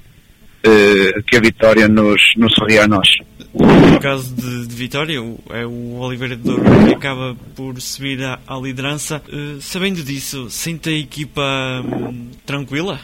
eh, 0.65 1.23
que 1.27 1.37
a 1.37 1.41
vitória 1.41 1.87
nos, 1.89 2.21
nos 2.37 2.53
sorria 2.55 2.85
a 2.85 2.89
nós. 2.89 3.09
No 3.55 4.01
caso 4.01 4.35
de, 4.35 4.67
de 4.67 4.75
Vitória, 4.75 5.17
é 5.51 5.65
o 5.65 5.99
Oliveira 6.01 6.37
de 6.37 6.43
Douro 6.43 6.63
que 6.89 6.95
acaba 6.95 7.37
por 7.55 7.81
subir 7.81 8.21
à, 8.25 8.41
à 8.49 8.57
liderança. 8.57 9.23
Uh, 9.29 9.61
sabendo 9.61 10.03
disso, 10.03 10.51
sente 10.51 10.89
a 10.89 10.93
equipa 10.93 11.41
hum, 11.85 12.31
tranquila? 12.45 12.99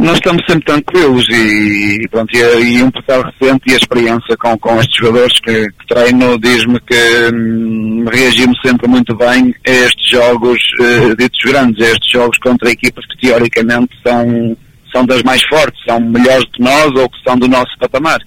Nós 0.00 0.14
estamos 0.14 0.42
sempre 0.48 0.64
tranquilos 0.64 1.26
e, 1.28 2.08
pronto, 2.10 2.34
e, 2.34 2.78
e 2.78 2.82
um 2.82 2.90
passado 2.90 3.22
recente 3.24 3.62
e 3.68 3.74
a 3.74 3.76
experiência 3.76 4.36
com, 4.38 4.58
com 4.58 4.80
estes 4.80 4.96
jogadores 4.96 5.38
que, 5.40 5.68
que 5.72 5.86
treino 5.86 6.38
diz-me 6.38 6.80
que 6.80 7.30
hum, 7.34 8.06
reagimos 8.10 8.58
sempre 8.64 8.88
muito 8.88 9.14
bem 9.14 9.54
a 9.66 9.70
estes 9.70 10.10
jogos 10.10 10.58
uh, 10.80 11.14
ditos 11.16 11.38
grandes, 11.44 11.86
a 11.86 11.90
estes 11.90 12.10
jogos 12.10 12.38
contra 12.38 12.70
equipas 12.70 13.04
que 13.06 13.26
teoricamente 13.26 13.94
são, 14.02 14.56
são 14.90 15.04
das 15.04 15.22
mais 15.22 15.42
fortes, 15.44 15.78
são 15.86 16.00
melhores 16.00 16.46
que 16.54 16.62
nós 16.62 16.90
ou 16.94 17.08
que 17.08 17.22
são 17.22 17.38
do 17.38 17.46
nosso 17.46 17.76
patamar. 17.78 18.20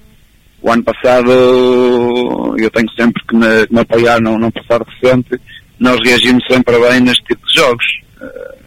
O 0.62 0.72
ano 0.72 0.84
passado, 0.84 1.30
eu 2.58 2.70
tenho 2.70 2.89
sempre 2.96 3.22
que 3.27 3.36
me, 3.36 3.68
me 3.72 3.80
apoiar 3.80 4.22
num, 4.22 4.38
num 4.38 4.51
passado 4.51 4.86
recente, 4.86 5.42
nós 5.80 5.98
reagimos 6.06 6.44
sempre 6.48 6.80
bem 6.80 7.01
neste 7.01 7.24
tipo 7.25 7.46
de 7.48 7.56
jogos. 7.56 7.86
Uh, 8.22 8.63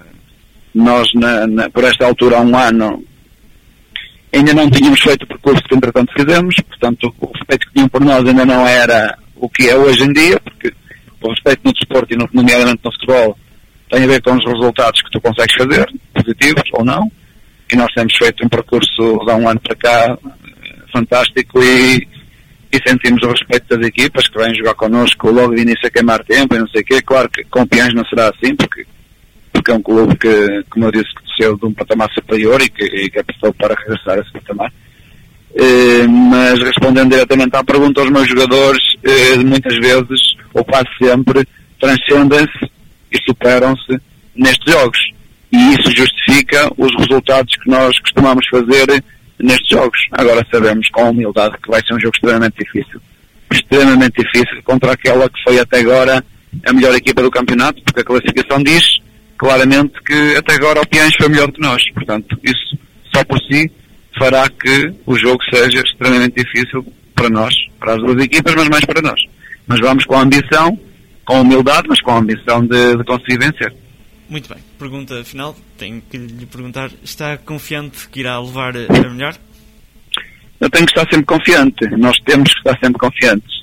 nós, 0.76 1.09
na, 1.14 1.47
na, 1.47 1.71
por 1.71 1.85
esta 1.85 2.04
altura, 2.04 2.37
há 2.37 2.40
um 2.40 2.56
ano, 2.56 3.02
ainda 4.33 4.52
não 4.52 4.71
tínhamos 4.71 5.00
feito 5.00 5.23
o 5.23 5.26
percurso 5.26 5.62
que 5.62 5.75
entretanto 5.75 6.12
fizemos, 6.12 6.54
portanto 6.68 7.14
o 7.18 7.33
respeito 7.33 7.66
que 7.66 7.73
tinham 7.73 7.88
por 7.88 8.04
nós 8.04 8.26
ainda 8.26 8.45
não 8.45 8.66
era 8.66 9.18
o 9.37 9.49
que 9.49 9.68
é 9.68 9.76
hoje 9.76 10.04
em 10.04 10.12
dia, 10.12 10.38
porque 10.40 10.73
o 11.23 11.30
respeito 11.30 11.62
no 11.64 11.73
desporto 11.73 12.12
e 12.12 12.16
no, 12.16 12.28
nomeadamente 12.30 12.80
no 12.85 12.92
futebol 12.92 13.38
tem 13.90 14.04
a 14.04 14.06
ver 14.06 14.21
com 14.21 14.35
os 14.35 14.45
resultados 14.45 15.00
que 15.00 15.11
tu 15.11 15.21
consegues 15.21 15.56
fazer, 15.56 15.87
positivos 16.12 16.64
ou 16.75 16.85
não, 16.85 17.11
e 17.73 17.76
nós 17.76 17.92
temos 17.95 18.14
feito 18.14 18.45
um 18.45 18.49
percurso 18.49 19.18
de 19.25 19.30
há 19.30 19.35
um 19.35 19.49
ano 19.49 19.61
para 19.61 19.76
cá 19.76 20.18
fantástico 20.92 21.62
e, 21.62 22.06
e 22.71 22.80
sentimos 22.87 23.23
o 23.23 23.30
respeito 23.30 23.76
das 23.76 23.87
equipas 23.87 24.28
que 24.28 24.38
vêm 24.38 24.54
jogar 24.54 24.75
connosco 24.75 25.30
logo 25.30 25.54
de 25.54 25.62
início 25.62 25.87
a 25.87 25.90
queimar 25.90 26.23
tempo 26.25 26.54
e 26.54 26.59
não 26.59 26.68
sei 26.68 26.83
o 26.83 26.85
quê. 26.85 27.00
Claro 27.00 27.30
que 27.30 27.45
com 27.45 27.66
Piães 27.66 27.95
não 27.95 28.04
será 28.04 28.28
assim, 28.30 28.54
porque 28.54 28.87
porque 29.57 29.71
é 29.71 29.75
um 29.75 29.83
clube 29.83 30.17
que, 30.17 30.65
como 30.71 30.87
eu 30.87 30.93
disse, 30.93 31.09
desceu 31.27 31.57
de 31.57 31.67
um 31.67 31.73
patamar 31.73 32.11
superior 32.13 32.61
e 32.61 32.69
que, 32.69 32.85
e 32.85 33.11
que 33.11 33.19
apostou 33.19 33.53
para 33.55 33.75
regressar 33.75 34.19
a 34.19 34.21
esse 34.21 34.33
patamar. 34.33 34.73
Eh, 35.55 36.07
mas 36.07 36.59
respondendo 36.61 37.11
diretamente 37.11 37.57
à 37.57 37.65
pergunta, 37.65 38.03
os 38.03 38.11
meus 38.11 38.29
jogadores 38.29 38.83
eh, 39.03 39.37
muitas 39.39 39.75
vezes, 39.77 40.37
ou 40.53 40.65
quase 40.65 40.89
sempre, 41.03 41.47
transcendem-se 41.81 42.71
e 43.11 43.23
superam-se 43.25 43.99
nestes 44.35 44.73
jogos. 44.73 44.99
E 45.51 45.75
isso 45.75 45.97
justifica 45.97 46.71
os 46.77 46.95
resultados 46.99 47.55
que 47.57 47.71
nós 47.71 47.99
costumamos 48.01 48.47
fazer 48.51 49.03
nestes 49.39 49.69
jogos. 49.71 49.99
Agora 50.13 50.47
sabemos 50.51 50.89
com 50.91 51.11
humildade 51.11 51.57
que 51.63 51.71
vai 51.71 51.81
ser 51.81 51.95
um 51.95 52.01
jogo 52.01 52.15
extremamente 52.15 52.57
difícil. 52.59 53.01
Extremamente 53.51 54.23
difícil 54.23 54.63
contra 54.65 54.93
aquela 54.93 55.29
que 55.31 55.43
foi 55.43 55.59
até 55.59 55.81
agora 55.81 56.23
a 56.67 56.73
melhor 56.73 56.95
equipa 56.95 57.23
do 57.23 57.31
campeonato, 57.31 57.83
porque 57.83 58.01
a 58.01 58.05
classificação 58.05 58.63
diz 58.63 58.99
claramente 59.38 59.95
que 60.05 60.37
até 60.37 60.55
agora 60.55 60.81
o 60.81 60.87
Piães 60.87 61.14
foi 61.16 61.28
melhor 61.28 61.50
que 61.52 61.61
nós. 61.61 61.83
Portanto, 61.93 62.38
isso 62.43 62.78
só 63.14 63.25
por 63.25 63.38
si 63.40 63.71
fará 64.19 64.49
que 64.49 64.93
o 65.07 65.16
jogo 65.16 65.43
seja 65.52 65.81
extremamente 65.81 66.43
difícil 66.43 66.85
para 67.14 67.28
nós, 67.31 67.55
para 67.78 67.95
as 67.95 68.02
duas 68.02 68.23
equipas, 68.23 68.55
mas 68.55 68.69
mais 68.69 68.85
para 68.85 69.02
nós. 69.02 69.21
Mas 69.66 69.81
vamos 69.81 70.05
com 70.05 70.19
ambição, 70.19 70.78
com 71.25 71.40
humildade, 71.40 71.88
mas 71.88 72.00
com 72.00 72.12
a 72.12 72.19
ambição 72.19 72.64
de, 72.66 72.97
de 72.97 73.05
conseguir 73.05 73.38
vencer. 73.38 73.75
Muito 74.28 74.49
bem. 74.52 74.62
Pergunta 74.78 75.23
final, 75.25 75.57
tenho 75.78 76.02
que 76.11 76.16
lhe 76.19 76.47
perguntar, 76.47 76.90
está 77.02 77.37
confiante 77.38 78.09
que 78.09 78.21
irá 78.21 78.40
levar 78.40 78.75
a 78.76 79.09
melhor? 79.09 79.35
Eu 80.61 80.71
tenho 80.71 80.87
que 80.87 80.93
estar 80.99 81.09
sempre 81.11 81.26
confiante. 81.26 81.87
Nós 81.97 82.19
temos 82.25 82.52
que 82.52 82.59
estar 82.59 82.78
sempre 82.83 82.99
confiantes. 82.99 83.57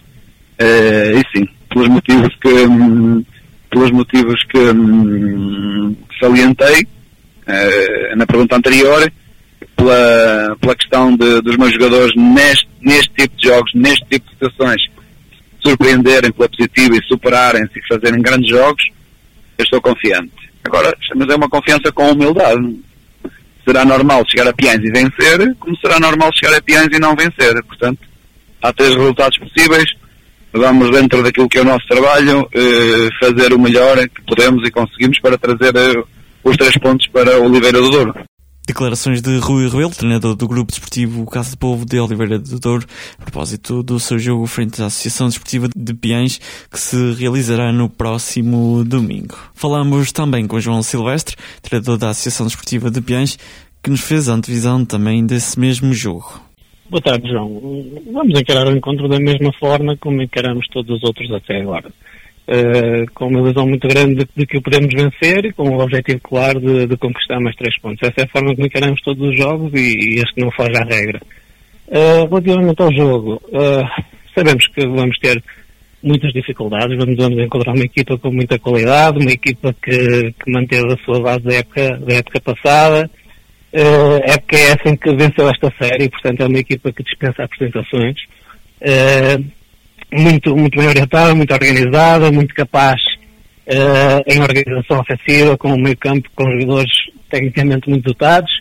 Uh, 0.60 1.18
e 1.18 1.24
sim, 1.36 1.48
pelos 1.70 1.89
motivos 1.89 2.30
que, 2.42 2.50
hum, 2.50 3.24
pelos 3.74 3.92
motivos 3.92 4.42
que 4.44 4.60
hum, 4.60 5.96
salientei 6.20 6.84
uh, 6.84 8.15
na 8.15 8.25
pergunta 8.25 8.56
anterior, 8.56 9.12
pela, 9.75 10.56
pela 10.62 10.75
questão 10.75 11.18
de, 11.18 11.42
dos 11.42 11.58
meus 11.58 11.74
jogadores 11.74 12.13
neste, 12.15 12.70
neste 12.80 13.10
tipo 13.15 13.36
de 13.36 13.48
jogos, 13.48 13.72
neste 13.74 14.06
tipo 14.06 14.25
de 14.27 14.34
situações, 14.34 14.82
surpreenderem 15.65 16.32
pela 16.32 16.48
positiva 16.48 16.96
e 16.96 17.08
superarem-se 17.08 17.80
e 17.80 17.88
fazerem 17.88 18.22
grandes 18.22 18.50
jogos, 18.50 18.84
eu 19.58 19.63
estou 19.63 19.82
confiante. 19.82 20.32
Agora, 20.63 20.96
mas 21.15 21.30
é 21.30 21.36
uma 21.36 21.50
confiança 21.50 21.92
com 21.92 22.12
humildade. 22.12 22.80
Será 23.65 23.84
normal 23.86 24.24
chegar 24.30 24.48
a 24.48 24.53
Piães 24.53 24.82
e 24.84 24.92
vencer, 24.92 25.56
como 25.58 25.75
será 25.77 26.00
normal 26.00 26.30
chegar 26.34 26.58
a 26.58 26.62
Piães 26.62 26.89
e 26.92 27.00
não 27.00 27.15
vencer. 27.15 27.53
Portanto, 27.63 28.00
há 28.62 28.72
três 28.74 28.94
resultados 28.94 29.38
possíveis 29.39 29.86
vamos 30.53 30.91
dentro 30.91 31.24
daquilo 31.24 31.50
que 31.50 31.57
é 31.57 31.62
o 31.62 31.65
nosso 31.65 31.86
trabalho 31.88 32.48
eh, 32.53 33.10
fazer 33.19 33.53
o 33.53 33.60
melhor 33.60 33.98
que 34.07 34.22
podemos 34.27 34.67
e 34.67 34.72
conseguimos 34.72 35.19
para 35.19 35.38
trazer 35.38 35.75
eh, 35.75 36.03
os 36.43 36.55
três 36.55 36.77
pontos 36.77 37.07
para 37.07 37.39
Oliveira 37.39 37.81
do 37.81 37.89
Douro. 37.89 38.13
Declarações 38.65 39.22
de 39.22 39.39
Rui 39.39 39.67
Rebelo, 39.67 39.89
treinador 39.89 40.36
do 40.36 40.48
Grupo 40.48 40.72
Desportivo 40.72 41.25
Casa 41.25 41.50
de 41.50 41.57
Povo 41.57 41.86
de 41.86 42.00
Oliveira 42.00 42.39
do 42.39 42.60
Douro, 42.60 42.86
a 43.19 43.24
propósito 43.24 43.83
do 43.83 44.00
seu 44.00 44.17
jogo 44.17 44.48
frente 44.48 44.81
à 44.81 44.86
Associação 44.86 45.27
Desportiva 45.27 45.67
de 45.75 45.93
Piães, 45.93 46.39
que 46.72 46.79
se 46.79 47.13
realizará 47.13 47.74
no 47.74 47.89
próximo 47.89 48.86
domingo. 48.86 49.36
Falamos 49.53 50.13
também 50.13 50.48
com 50.48 50.62
João 50.62 50.81
Silvestre, 50.81 51.36
treinador 51.62 51.98
da 51.98 52.10
Associação 52.12 52.45
Desportiva 52.45 52.89
de 52.89 53.01
Piães, 53.01 53.38
que 53.83 53.89
nos 53.89 54.00
fez 54.00 54.29
a 54.29 54.33
antevisão 54.33 54.86
também 54.86 55.25
desse 55.25 55.60
mesmo 55.60 55.93
jogo. 55.93 56.41
Boa 56.90 57.02
tarde, 57.02 57.30
João. 57.30 57.62
Vamos 58.12 58.40
encarar 58.40 58.68
o 58.68 58.75
encontro 58.75 59.08
da 59.08 59.20
mesma 59.20 59.52
forma 59.60 59.98
como 59.98 60.22
encaramos 60.22 60.68
todos 60.68 60.98
os 60.98 61.04
outros 61.04 61.32
até 61.32 61.62
agora 61.62 61.90
uh, 62.48 63.12
com 63.13 63.28
uma 63.28 63.40
ilusão 63.40 63.68
muito 63.68 63.88
grande 63.88 64.28
de, 64.36 64.46
que 64.46 64.58
o 64.58 64.62
podemos 64.62 64.94
vencer 64.94 65.46
e 65.46 65.54
com 65.54 65.70
o 65.70 65.82
objetivo 65.82 66.20
claro 66.22 66.60
de, 66.60 66.88
de, 66.88 66.98
conquistar 66.98 67.40
mais 67.40 67.56
três 67.56 67.78
pontos. 67.80 68.00
Essa 68.02 68.22
é 68.22 68.24
a 68.24 68.28
forma 68.28 68.56
como 68.56 68.68
encaramos 68.68 69.02
todos 69.02 69.30
os 69.30 69.38
jogos 69.38 69.72
e, 69.74 70.16
e 70.16 70.16
este 70.16 70.40
não 70.40 70.52
foge 70.52 70.78
à 70.78 70.84
regra. 70.84 71.22
Uh, 71.88 72.28
relativamente 72.30 72.82
ao 72.82 72.94
jogo, 72.94 73.42
uh, 73.48 74.04
sabemos 74.36 74.68
que 74.68 74.86
vamos 74.88 75.18
ter 75.20 75.44
muitas 76.02 76.34
dificuldades, 76.34 76.98
vamos, 76.98 77.16
vamos 77.16 77.40
encontrar 77.40 77.74
uma 77.74 77.86
equipa 77.86 78.18
com 78.18 78.32
muita 78.32 78.60
qualidade, 78.60 79.20
uma 79.20 79.32
equipa 79.32 79.74
que, 79.82 80.34
que 80.34 80.52
manteve 80.52 80.94
a 80.94 80.98
sua 81.06 81.22
base 81.22 81.44
da 81.44 81.56
época, 81.56 81.98
da 82.00 82.16
época 82.16 82.42
passada, 82.42 83.10
uh, 83.74 84.22
época 84.24 84.56
é 84.56 84.74
assim 84.74 84.96
que 84.96 85.15
venceu 85.15 85.50
esta 85.50 85.72
série, 85.82 86.10
portanto 86.10 86.42
é 86.42 86.48
uma 86.48 86.60
equipa 86.60 86.92
que 86.92 87.03
dispensa 87.03 87.44
apresentações. 87.44 88.15
Uh, 88.82 89.63
muito, 90.13 90.56
muito 90.56 90.77
bem 90.77 90.88
orientada, 90.88 91.34
muito 91.34 91.53
organizada, 91.53 92.32
muito 92.32 92.53
capaz 92.53 93.01
uh, 93.68 94.24
em 94.27 94.42
organização 94.42 95.00
ofensiva, 95.00 95.58
com 95.58 95.74
o 95.74 95.80
meio 95.80 95.98
campo, 95.98 96.30
com 96.36 96.46
jogadores 96.60 96.92
tecnicamente 97.30 97.89
muito 97.89 98.03
dotados, 98.03 98.51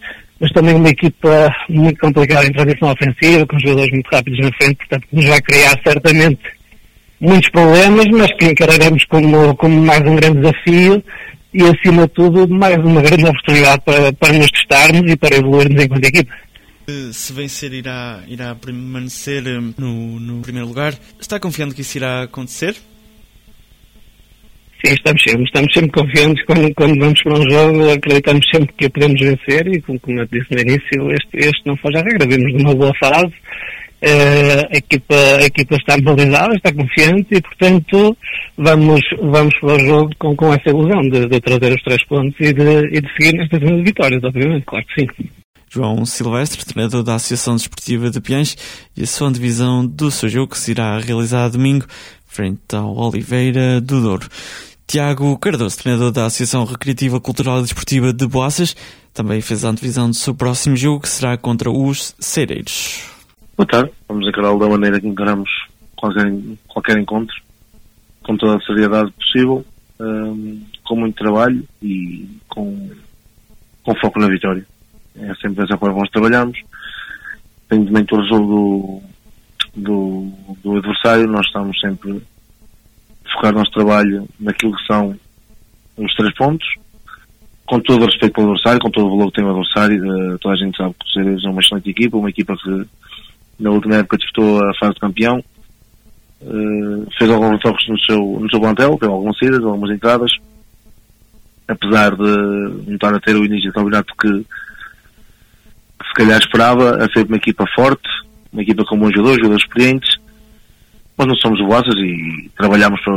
mas 0.40 0.50
também 0.52 0.74
uma 0.74 0.88
equipa 0.88 1.54
muito 1.68 2.00
complicada 2.00 2.46
em 2.46 2.52
transição 2.52 2.90
ofensiva, 2.90 3.46
com 3.46 3.58
jogadores 3.58 3.92
muito 3.92 4.08
rápidos 4.08 4.40
na 4.40 4.52
frente, 4.52 4.76
portanto 4.76 5.06
nos 5.12 5.26
vai 5.26 5.40
criar 5.42 5.78
certamente 5.86 6.40
muitos 7.20 7.50
problemas, 7.50 8.06
mas 8.08 8.32
que 8.36 8.46
encararemos 8.46 9.04
como, 9.04 9.54
como 9.56 9.82
mais 9.82 10.00
um 10.00 10.16
grande 10.16 10.40
desafio 10.40 11.04
e 11.54 11.62
acima 11.62 12.06
de 12.06 12.12
tudo 12.12 12.48
mais 12.48 12.78
uma 12.78 13.02
grande 13.02 13.24
oportunidade 13.24 13.82
para, 13.84 14.12
para 14.12 14.32
nos 14.32 14.50
testarmos 14.50 15.10
e 15.10 15.16
para 15.16 15.36
evoluirmos 15.36 15.82
enquanto 15.82 16.04
equipa. 16.04 16.34
Se 17.12 17.32
vencer, 17.32 17.72
irá, 17.72 18.22
irá 18.26 18.54
permanecer 18.54 19.46
hum, 19.46 19.72
no, 19.78 20.18
no 20.18 20.42
primeiro 20.42 20.66
lugar. 20.66 20.94
Está 21.20 21.38
confiante 21.38 21.74
que 21.74 21.82
isso 21.82 21.96
irá 21.96 22.24
acontecer? 22.24 22.74
Sim, 24.84 24.94
estamos 24.94 25.22
sempre, 25.22 25.44
estamos 25.44 25.72
sempre 25.72 25.92
confiantes 25.92 26.44
quando, 26.44 26.74
quando 26.74 26.98
vamos 26.98 27.22
para 27.22 27.38
um 27.38 27.50
jogo, 27.50 27.92
acreditamos 27.92 28.44
sempre 28.52 28.74
que 28.76 28.90
podemos 28.90 29.20
vencer 29.20 29.68
e, 29.68 29.80
como, 29.80 30.00
como 30.00 30.18
eu 30.18 30.26
disse 30.26 30.48
no 30.50 30.60
início, 30.60 31.12
este, 31.12 31.36
este 31.36 31.62
não 31.66 31.76
foge 31.76 31.98
à 31.98 32.02
regra. 32.02 32.26
Vemos 32.26 32.52
numa 32.54 32.74
boa 32.74 32.92
fase, 32.98 33.32
a, 34.02 34.76
equipa, 34.76 35.14
a 35.14 35.44
equipa 35.44 35.76
está 35.76 35.96
mobilizada, 35.98 36.54
está 36.54 36.72
confiante 36.72 37.28
e, 37.30 37.40
portanto, 37.40 38.16
vamos, 38.58 39.00
vamos 39.20 39.58
para 39.60 39.74
o 39.74 39.78
jogo 39.78 40.10
com, 40.18 40.34
com 40.34 40.52
essa 40.52 40.70
ilusão 40.70 41.02
de, 41.02 41.28
de 41.28 41.40
trazer 41.40 41.72
os 41.72 41.82
três 41.82 42.04
pontos 42.06 42.34
e 42.40 42.52
de, 42.52 42.96
e 42.96 43.00
de 43.00 43.12
seguir 43.16 43.38
nestas 43.38 43.60
vitórias, 43.60 44.22
obviamente, 44.24 44.64
claro 44.66 44.84
que 44.86 45.00
sim. 45.00 45.28
João 45.70 46.04
Silvestre, 46.04 46.66
treinador 46.66 47.02
da 47.02 47.14
Associação 47.14 47.56
Desportiva 47.56 48.10
de 48.10 48.20
Piães, 48.20 48.56
e 48.94 49.04
a 49.04 49.06
sua 49.06 49.32
divisão 49.32 49.86
do 49.86 50.10
seu 50.10 50.28
jogo 50.28 50.52
que 50.52 50.58
se 50.58 50.72
irá 50.72 50.98
realizar 50.98 51.48
domingo, 51.48 51.86
frente 52.26 52.74
ao 52.74 52.94
Oliveira 52.94 53.80
do 53.80 54.00
Douro. 54.02 54.28
Tiago 54.86 55.38
Cardoso, 55.38 55.78
treinador 55.78 56.10
da 56.10 56.26
Associação 56.26 56.64
Recreativa 56.64 57.18
Cultural 57.18 57.60
e 57.60 57.62
Desportiva 57.62 58.12
de 58.12 58.26
Boaças, 58.26 58.76
também 59.14 59.40
fez 59.40 59.64
a 59.64 59.68
antevisão 59.68 60.10
do 60.10 60.16
seu 60.16 60.34
próximo 60.34 60.76
jogo, 60.76 61.00
que 61.00 61.08
será 61.08 61.38
contra 61.38 61.70
os 61.70 62.14
Cereiros. 62.18 63.11
Boa 63.62 63.70
tarde, 63.70 63.92
vamos 64.08 64.26
encará-lo 64.26 64.58
da 64.58 64.68
maneira 64.68 65.00
que 65.00 65.06
encaramos 65.06 65.48
qualquer, 65.94 66.32
qualquer 66.66 66.98
encontro, 66.98 67.36
com 68.24 68.36
toda 68.36 68.56
a 68.56 68.66
seriedade 68.66 69.12
possível, 69.12 69.64
um, 70.00 70.60
com 70.82 70.96
muito 70.96 71.14
trabalho 71.14 71.62
e 71.80 72.28
com, 72.48 72.90
com 73.84 73.94
foco 74.00 74.18
na 74.18 74.26
vitória. 74.26 74.66
É 75.14 75.32
sempre 75.36 75.62
dessa 75.62 75.78
forma 75.78 75.94
que 75.94 76.00
nós 76.00 76.10
trabalhamos. 76.10 76.58
Independentemente 77.70 78.16
do 78.16 78.26
jogo 78.26 79.02
do, 79.76 79.80
do, 79.80 80.56
do 80.64 80.76
adversário, 80.78 81.28
nós 81.28 81.46
estamos 81.46 81.78
sempre 81.78 82.20
a 83.24 83.32
focar 83.32 83.54
o 83.54 83.58
nosso 83.58 83.70
trabalho 83.70 84.28
naquilo 84.40 84.76
que 84.76 84.86
são 84.88 85.16
os 85.98 86.14
três 86.16 86.34
pontos, 86.34 86.66
com 87.64 87.78
todo 87.78 88.02
o 88.02 88.06
respeito 88.06 88.34
pelo 88.34 88.48
adversário, 88.50 88.80
com 88.80 88.90
todo 88.90 89.06
o 89.06 89.10
valor 89.10 89.30
que 89.30 89.36
tem 89.36 89.44
o 89.44 89.50
adversário, 89.50 90.32
uh, 90.34 90.38
toda 90.40 90.54
a 90.56 90.58
gente 90.58 90.76
sabe 90.76 90.96
que 90.98 91.06
o 91.06 91.12
Cerejas 91.12 91.44
é 91.44 91.48
uma 91.48 91.60
excelente 91.60 91.90
equipa, 91.90 92.16
uma 92.16 92.30
equipa 92.30 92.56
que 92.56 92.88
na 93.62 93.70
última 93.70 93.96
época 93.96 94.18
disputou 94.18 94.58
a 94.64 94.74
fase 94.74 94.94
de 94.94 95.00
campeão, 95.00 95.42
uh, 96.42 97.06
fez 97.16 97.30
alguns 97.30 97.60
toques 97.60 97.88
no 97.88 97.98
seu, 98.00 98.18
no 98.40 98.50
seu 98.50 98.60
plantel, 98.60 98.98
tem 98.98 99.08
algumas 99.08 99.38
saídas, 99.38 99.62
algumas 99.62 99.90
entradas, 99.90 100.32
apesar 101.68 102.16
de 102.16 102.86
não 102.86 102.94
estar 102.94 103.14
a 103.14 103.20
ter 103.20 103.36
o 103.36 103.44
início 103.44 103.70
do 103.70 103.74
campeonato 103.74 104.12
que 104.20 104.28
se 106.08 106.14
calhar 106.14 106.38
esperava 106.38 106.96
a 106.96 107.10
ser 107.12 107.24
uma 107.24 107.36
equipa 107.36 107.64
forte, 107.74 108.08
uma 108.52 108.62
equipa 108.62 108.84
com 108.84 108.98
bons 108.98 109.12
jogadores, 109.12 109.38
jogadores 109.38 109.64
experientes. 109.64 110.16
Nós 111.16 111.28
não 111.28 111.36
somos 111.36 111.60
voazes 111.60 111.94
e 111.96 112.50
trabalhamos 112.58 113.00
para, 113.02 113.16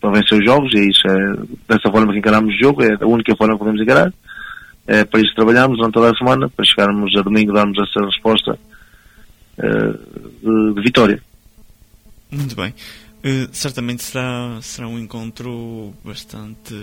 para 0.00 0.20
vencer 0.20 0.38
os 0.38 0.44
jogos 0.44 0.72
e 0.74 0.78
é 0.78 0.84
isso 0.84 1.06
é 1.06 1.36
dessa 1.68 1.90
forma 1.90 2.12
que 2.12 2.18
encaramos 2.18 2.52
o 2.52 2.58
jogo, 2.58 2.82
é 2.82 2.96
a 3.00 3.06
única 3.06 3.34
forma 3.36 3.54
que 3.54 3.60
podemos 3.60 3.80
encarar. 3.80 4.12
É 4.88 5.04
para 5.04 5.20
isso 5.20 5.34
trabalhamos 5.34 5.78
durante 5.78 5.94
toda 5.94 6.10
a 6.10 6.16
semana, 6.16 6.48
para 6.48 6.64
chegarmos 6.64 7.16
a 7.16 7.22
domingo 7.22 7.52
darmos 7.52 7.78
essa 7.78 8.04
resposta 8.04 8.58
uh, 9.58 9.98
de, 10.42 10.74
de, 10.74 10.82
vitória. 10.82 11.22
Muito 12.30 12.56
bem. 12.56 12.74
Uh, 13.18 13.48
certamente 13.52 14.02
será, 14.02 14.58
será 14.62 14.88
um 14.88 14.98
encontro 14.98 15.94
bastante 16.04 16.74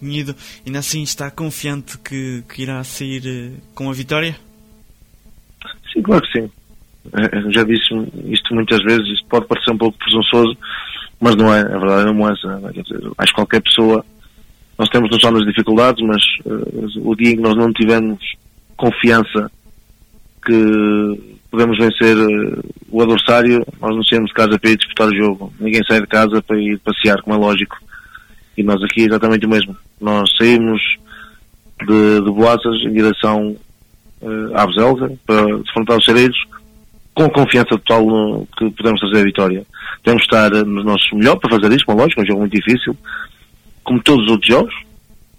renhido. 0.00 0.34
Ainda 0.64 0.78
assim 0.78 1.02
está 1.02 1.30
confiante 1.30 1.98
que, 1.98 2.42
que 2.48 2.62
irá 2.62 2.82
sair 2.84 3.22
uh, 3.26 3.60
com 3.74 3.90
a 3.90 3.92
vitória? 3.92 4.36
Sim, 5.92 6.02
claro 6.02 6.22
que 6.22 6.40
sim. 6.40 6.50
É, 7.12 7.38
é, 7.38 7.50
já 7.50 7.64
disse 7.64 7.94
isto 8.26 8.54
muitas 8.54 8.82
vezes, 8.82 9.06
isto 9.08 9.26
pode 9.26 9.46
parecer 9.46 9.70
um 9.70 9.78
pouco 9.78 9.98
presunçoso, 9.98 10.56
mas 11.18 11.34
não 11.34 11.52
é, 11.52 11.60
a 11.60 11.78
verdade 11.78 12.12
não 12.12 12.28
é 12.28 12.32
essa. 12.32 12.60
Acho 13.18 13.32
que 13.32 13.34
qualquer 13.34 13.62
pessoa, 13.62 14.04
nós 14.78 14.88
temos 14.90 15.10
noção 15.10 15.32
das 15.32 15.46
dificuldades, 15.46 16.04
mas 16.06 16.22
uh, 16.44 17.08
o 17.08 17.16
dia 17.16 17.30
em 17.30 17.36
que 17.36 17.42
nós 17.42 17.56
não 17.56 17.72
tivermos 17.72 18.20
confiança 18.76 19.50
que 20.44 21.39
podemos 21.50 21.76
vencer 21.78 22.16
uh, 22.16 22.64
o 22.90 23.02
adversário, 23.02 23.66
nós 23.80 23.94
não 23.94 24.04
saímos 24.04 24.28
de 24.28 24.34
casa 24.34 24.58
para 24.58 24.70
ir 24.70 24.76
disputar 24.76 25.08
o 25.08 25.16
jogo. 25.16 25.52
Ninguém 25.58 25.82
sai 25.88 26.00
de 26.00 26.06
casa 26.06 26.42
para 26.42 26.58
ir 26.58 26.78
passear, 26.78 27.20
como 27.22 27.36
é 27.36 27.38
lógico. 27.38 27.76
E 28.56 28.62
nós 28.62 28.82
aqui 28.82 29.02
é 29.02 29.06
exatamente 29.06 29.46
o 29.46 29.48
mesmo. 29.48 29.76
Nós 30.00 30.30
saímos 30.38 30.80
de, 31.86 32.20
de 32.20 32.30
Boaças 32.30 32.76
em 32.84 32.92
direção 32.92 33.56
uh, 34.22 34.54
à 34.56 34.66
Beselga, 34.66 35.12
para 35.26 35.58
defrontar 35.58 35.98
os 35.98 36.04
Cereiros, 36.04 36.38
com 37.14 37.28
confiança 37.30 37.70
total 37.70 38.04
no, 38.04 38.46
que 38.56 38.70
podemos 38.70 39.00
fazer 39.00 39.20
a 39.20 39.24
vitória. 39.24 39.66
Temos 40.04 40.22
de 40.22 40.26
estar 40.26 40.50
no 40.50 40.84
nosso 40.84 41.14
melhor 41.14 41.36
para 41.36 41.50
fazer 41.50 41.74
isso, 41.74 41.84
uma 41.88 41.96
lógica, 41.96 42.20
é 42.20 42.24
um 42.24 42.26
jogo 42.26 42.40
muito 42.40 42.56
difícil, 42.56 42.96
como 43.84 44.02
todos 44.02 44.24
os 44.24 44.30
outros 44.30 44.48
jogos. 44.48 44.74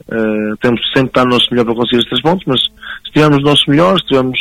Uh, 0.07 0.57
temos 0.57 0.81
sempre 0.87 1.03
de 1.03 1.09
estar 1.09 1.23
no 1.23 1.31
nosso 1.31 1.47
melhor 1.51 1.65
para 1.65 1.75
conseguir 1.75 1.99
os 1.99 2.05
três 2.05 2.21
pontos, 2.21 2.43
mas 2.45 2.59
se 2.61 2.69
estivermos 3.05 3.37
no 3.37 3.49
nosso 3.49 3.69
melhor, 3.69 3.97
se 3.97 4.03
estivermos 4.03 4.39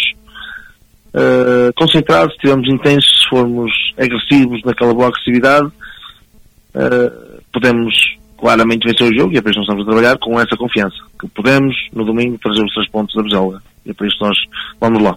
uh, 1.14 1.72
concentrados, 1.76 2.32
se 2.32 2.36
estivermos 2.36 2.68
intensos, 2.68 3.24
formos 3.28 3.72
agressivos 3.98 4.60
naquela 4.64 4.94
boa 4.94 5.08
agressividade, 5.08 5.66
uh, 5.66 7.42
podemos 7.52 7.94
claramente 8.38 8.88
vencer 8.88 9.12
o 9.12 9.14
jogo 9.14 9.32
e 9.34 9.38
é 9.38 9.40
isso 9.40 9.58
nós 9.58 9.64
estamos 9.64 9.82
a 9.82 9.86
trabalhar 9.86 10.18
com 10.18 10.40
essa 10.40 10.56
confiança, 10.56 10.96
que 11.20 11.28
podemos 11.28 11.76
no 11.92 12.04
domingo 12.04 12.38
trazer 12.38 12.64
os 12.64 12.72
três 12.72 12.88
pontos 12.90 13.14
da 13.14 13.22
Beselga. 13.22 13.62
E 13.84 13.90
é 13.90 13.94
por 13.94 14.06
isso 14.06 14.16
nós 14.20 14.36
vamos 14.80 15.02
lá. 15.02 15.16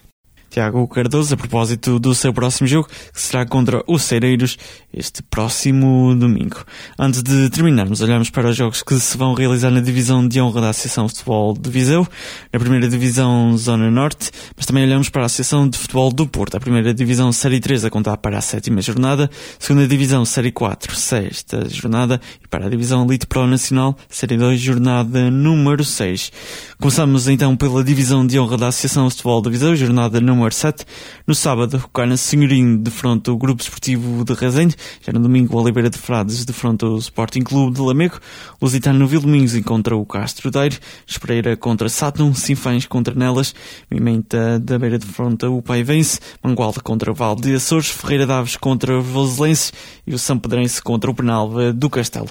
Tiago 0.54 0.88
Cardoso, 0.88 1.34
a 1.34 1.38
propósito 1.38 1.98
do 1.98 2.14
seu 2.14 2.32
próximo 2.32 2.68
jogo, 2.68 2.88
que 2.88 3.20
será 3.20 3.44
contra 3.44 3.84
os 3.88 4.04
Cereiros 4.04 4.56
este 4.94 5.24
próximo 5.24 6.14
domingo. 6.14 6.64
Antes 7.00 7.24
de 7.24 7.50
terminarmos, 7.50 8.02
olhamos 8.02 8.30
para 8.30 8.50
os 8.50 8.56
jogos 8.56 8.84
que 8.84 8.94
se 9.00 9.18
vão 9.18 9.34
realizar 9.34 9.72
na 9.72 9.80
divisão 9.80 10.28
de 10.28 10.40
honra 10.40 10.62
da 10.62 10.70
Associação 10.70 11.08
de 11.08 11.14
Futebol 11.14 11.56
de 11.56 11.72
Viseu, 11.72 12.08
na 12.54 12.60
primeira 12.60 12.88
divisão 12.88 13.58
Zona 13.58 13.90
Norte, 13.90 14.30
mas 14.56 14.68
também 14.68 14.84
olhamos 14.84 15.10
para 15.10 15.24
a 15.24 15.26
Associação 15.26 15.68
de 15.68 15.76
Futebol 15.76 16.14
do 16.14 16.28
Porto, 16.28 16.56
a 16.56 16.60
primeira 16.60 16.94
divisão 16.94 17.32
Série 17.32 17.60
3 17.60 17.86
a 17.86 17.90
contar 17.90 18.18
para 18.18 18.38
a 18.38 18.42
sétima 18.42 18.80
jornada, 18.80 19.32
segunda 19.58 19.88
divisão 19.88 20.24
Série 20.24 20.52
4, 20.52 20.96
sexta 20.96 21.68
jornada, 21.68 22.22
e 22.44 22.48
para 22.48 22.68
a 22.68 22.70
divisão 22.70 23.04
Elite 23.06 23.26
Pro 23.26 23.48
Nacional, 23.48 23.98
Série 24.08 24.38
2, 24.38 24.60
jornada 24.60 25.32
número 25.32 25.84
6. 25.84 26.32
Começamos 26.80 27.28
então 27.28 27.58
pela 27.58 27.84
divisão 27.84 28.28
de 28.28 28.40
honra 28.40 28.58
da 28.58 28.68
Associação 28.68 29.08
de 29.08 29.14
Futebol 29.14 29.42
de 29.42 29.50
Viseu, 29.50 29.76
jornada 29.76 30.22
número 30.22 30.43
número 30.44 30.54
7. 30.54 30.86
No 31.26 31.34
sábado, 31.34 31.82
o 31.86 31.88
Cana 31.88 32.18
Senhorinho 32.18 32.78
defronta 32.78 33.32
o 33.32 33.38
Grupo 33.38 33.62
Esportivo 33.62 34.26
de 34.26 34.34
Rezende. 34.34 34.76
Já 35.02 35.14
no 35.14 35.22
domingo, 35.22 35.56
o 35.56 35.62
Oliveira 35.62 35.90
de 35.90 35.98
Frades 35.98 36.44
defronta 36.44 36.86
o 36.86 36.98
Sporting 36.98 37.44
Clube 37.44 37.76
de 37.76 37.82
Lamego. 37.82 38.20
Lusitano 38.62 39.00
no 39.00 39.08
Vildomingos 39.08 39.56
encontra 39.56 39.96
o 39.96 40.06
Castro 40.06 40.52
Daire. 40.52 40.78
Espreira 41.08 41.56
contra 41.56 41.88
Saturn. 41.88 42.36
Sinfães 42.36 42.86
contra 42.86 43.16
Nelas. 43.16 43.56
Mimenta 43.90 44.60
da 44.60 44.78
Beira 44.78 45.00
defronta 45.00 45.50
o 45.50 45.62
Paivense. 45.62 46.20
Mangualda 46.44 46.82
contra 46.82 47.14
Val 47.14 47.38
de 47.38 47.56
Açores. 47.56 47.88
Ferreira 47.88 48.28
Daves 48.28 48.58
contra 48.58 49.00
Voselense. 49.00 49.72
E 50.06 50.14
o 50.14 50.20
São 50.20 50.38
Pedrense 50.38 50.82
contra 50.82 51.10
o 51.10 51.16
Penalva 51.16 51.72
do 51.72 51.90
Castelo. 51.90 52.28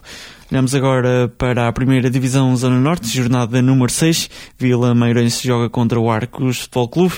Olhamos 0.52 0.74
agora 0.74 1.32
para 1.38 1.66
a 1.66 1.72
primeira 1.72 2.10
divisão 2.10 2.54
Zona 2.54 2.78
Norte, 2.78 3.08
jornada 3.08 3.62
número 3.62 3.90
6. 3.90 4.28
Vila 4.58 4.94
Meirense 4.94 5.48
joga 5.48 5.70
contra 5.70 5.98
o 5.98 6.10
Arcos 6.10 6.58
Futebol 6.58 6.88
Clube. 6.88 7.14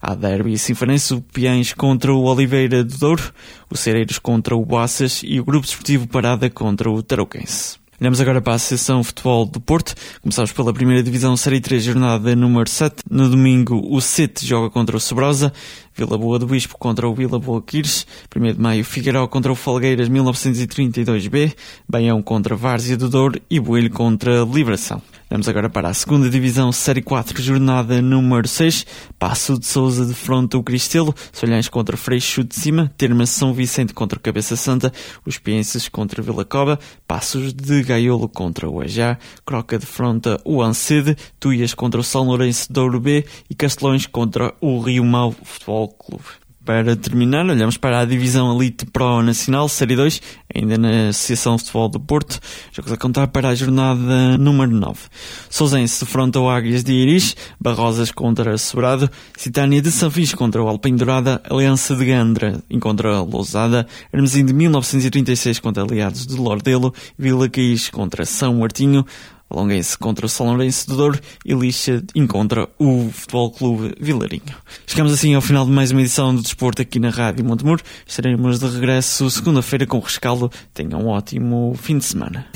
Há 0.00 0.14
derby 0.14 0.56
sinfonense, 0.56 1.12
o 1.12 1.20
Piães 1.20 1.74
contra 1.74 2.14
o 2.14 2.22
Oliveira 2.22 2.82
do 2.82 2.96
Douro, 2.96 3.30
o 3.68 3.76
Cereiros 3.76 4.18
contra 4.18 4.56
o 4.56 4.64
Boaças 4.64 5.20
e 5.22 5.38
o 5.38 5.44
Grupo 5.44 5.66
Desportivo 5.66 6.08
Parada 6.08 6.48
contra 6.48 6.90
o 6.90 7.02
Tarouquense. 7.02 7.76
Olhamos 8.00 8.20
agora 8.20 8.40
para 8.40 8.52
a 8.52 8.56
Associação 8.56 9.02
Futebol 9.02 9.44
do 9.44 9.60
Porto. 9.60 9.92
Começamos 10.22 10.52
pela 10.52 10.72
primeira 10.72 11.02
divisão 11.02 11.36
Série 11.36 11.60
3, 11.60 11.82
jornada 11.82 12.36
número 12.36 12.70
7. 12.70 13.02
No 13.10 13.28
domingo, 13.28 13.86
o 13.92 14.00
Sete 14.00 14.46
joga 14.46 14.70
contra 14.70 14.96
o 14.96 15.00
Sobrosa. 15.00 15.52
Vila 15.98 16.16
Boa 16.16 16.38
do 16.38 16.46
Bispo 16.46 16.78
contra 16.78 17.08
o 17.08 17.12
Vila 17.12 17.40
Boa 17.40 17.60
Quires. 17.60 18.06
1 18.34 18.52
de 18.52 18.60
maio, 18.60 18.84
Figueiró 18.84 19.26
contra 19.26 19.50
o 19.50 19.56
Falgueiras 19.56 20.08
1932B. 20.08 21.56
Baião 21.88 22.22
contra 22.22 22.54
Várzea 22.54 22.96
do 22.96 23.08
Douro 23.08 23.40
e 23.50 23.58
Boelho 23.58 23.90
contra 23.90 24.44
Liberação. 24.44 25.02
Vamos 25.30 25.46
agora 25.46 25.68
para 25.68 25.90
a 25.90 25.94
segunda 25.94 26.30
divisão, 26.30 26.72
Série 26.72 27.02
4, 27.02 27.42
jornada 27.42 28.00
número 28.00 28.48
6. 28.48 28.86
Passo 29.18 29.58
de 29.58 29.66
Souza 29.66 30.06
de 30.06 30.14
fronte 30.14 30.56
o 30.56 30.62
Cristelo, 30.62 31.14
Solhães 31.30 31.68
contra 31.68 31.98
Freixo 31.98 32.42
de 32.42 32.54
Cima, 32.54 32.90
Termas 32.96 33.28
São 33.28 33.52
Vicente 33.52 33.92
contra 33.92 34.18
Cabeça 34.18 34.56
Santa, 34.56 34.90
os 35.26 35.36
Pienses 35.36 35.86
contra 35.86 36.22
Vila 36.22 36.46
Cova, 36.46 36.78
Passos 37.06 37.52
de 37.52 37.82
Gaiolo 37.82 38.26
contra 38.26 38.70
o 38.70 38.80
Ajá, 38.80 39.18
Croca 39.44 39.78
de 39.78 39.84
fronte 39.84 40.30
o 40.46 40.62
Ancede, 40.62 41.14
Tuias 41.38 41.74
contra 41.74 42.00
o 42.00 42.04
São 42.04 42.24
Lourenço 42.24 42.72
de 42.72 42.80
Ouro 42.80 42.98
B 42.98 43.26
e 43.50 43.54
Castelões 43.54 44.06
contra 44.06 44.54
o 44.62 44.80
Rio 44.80 45.04
Mau 45.04 45.32
Futebol 45.42 45.87
Clube. 45.88 46.24
Para 46.68 46.94
terminar, 46.94 47.46
olhamos 47.46 47.78
para 47.78 48.00
a 48.00 48.04
divisão 48.04 48.54
Elite 48.54 48.84
Pro 48.84 49.22
Nacional, 49.22 49.70
Série 49.70 49.96
2, 49.96 50.20
ainda 50.54 50.76
na 50.76 51.08
Associação 51.08 51.56
de 51.56 51.62
Futebol 51.62 51.88
do 51.88 51.98
Porto. 51.98 52.38
Jogos 52.72 52.92
a 52.92 52.96
contar 52.98 53.26
para 53.28 53.48
a 53.48 53.54
jornada 53.54 54.36
número 54.36 54.72
9. 54.72 55.00
Sousense 55.48 56.04
defronta 56.04 56.38
o 56.38 56.50
Águias 56.50 56.84
de 56.84 56.92
Iris, 56.92 57.34
Barrosas 57.58 58.10
contra 58.10 58.58
Sobrado, 58.58 59.10
Citânia 59.34 59.80
de 59.80 59.90
Sanfis 59.90 60.34
contra 60.34 60.62
o 60.62 60.68
Alpim 60.68 60.94
Dourada, 60.94 61.40
Aliança 61.48 61.96
de 61.96 62.04
Gandra 62.04 62.62
contra 62.82 63.22
Lousada, 63.22 63.86
Hermesim 64.12 64.44
de 64.44 64.52
1936 64.52 65.60
contra 65.60 65.84
Aliados 65.84 66.26
de 66.26 66.36
Lordelo, 66.36 66.92
Vila 67.18 67.48
Caís 67.48 67.88
contra 67.88 68.26
São 68.26 68.56
Martinho, 68.56 69.06
Longuense 69.50 69.96
contra 69.96 70.26
o 70.26 70.28
São 70.28 70.46
Lourenço 70.46 70.88
de 70.88 70.96
Douro 70.96 71.18
e 71.44 71.54
Lixa 71.54 72.02
encontra 72.14 72.68
o 72.78 73.10
Futebol 73.12 73.50
Clube 73.50 73.94
Vilarinho. 74.00 74.42
Chegamos 74.86 75.12
assim 75.12 75.34
ao 75.34 75.40
final 75.40 75.64
de 75.64 75.70
mais 75.70 75.90
uma 75.90 76.00
edição 76.00 76.34
do 76.34 76.42
Desporto 76.42 76.82
aqui 76.82 76.98
na 76.98 77.10
Rádio 77.10 77.44
Montemuro. 77.44 77.82
Estaremos 78.06 78.58
de 78.58 78.66
regresso 78.66 79.30
segunda-feira 79.30 79.86
com 79.86 79.98
o 79.98 80.00
rescaldo. 80.00 80.50
Tenham 80.74 81.00
um 81.00 81.08
ótimo 81.08 81.74
fim 81.80 81.98
de 81.98 82.04
semana. 82.04 82.46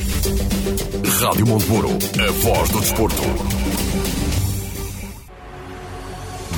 Rádio 1.20 1.46
Montemuro, 1.46 1.90
a 1.90 2.32
voz 2.32 2.70
do 2.70 2.80
desporto. 2.80 3.22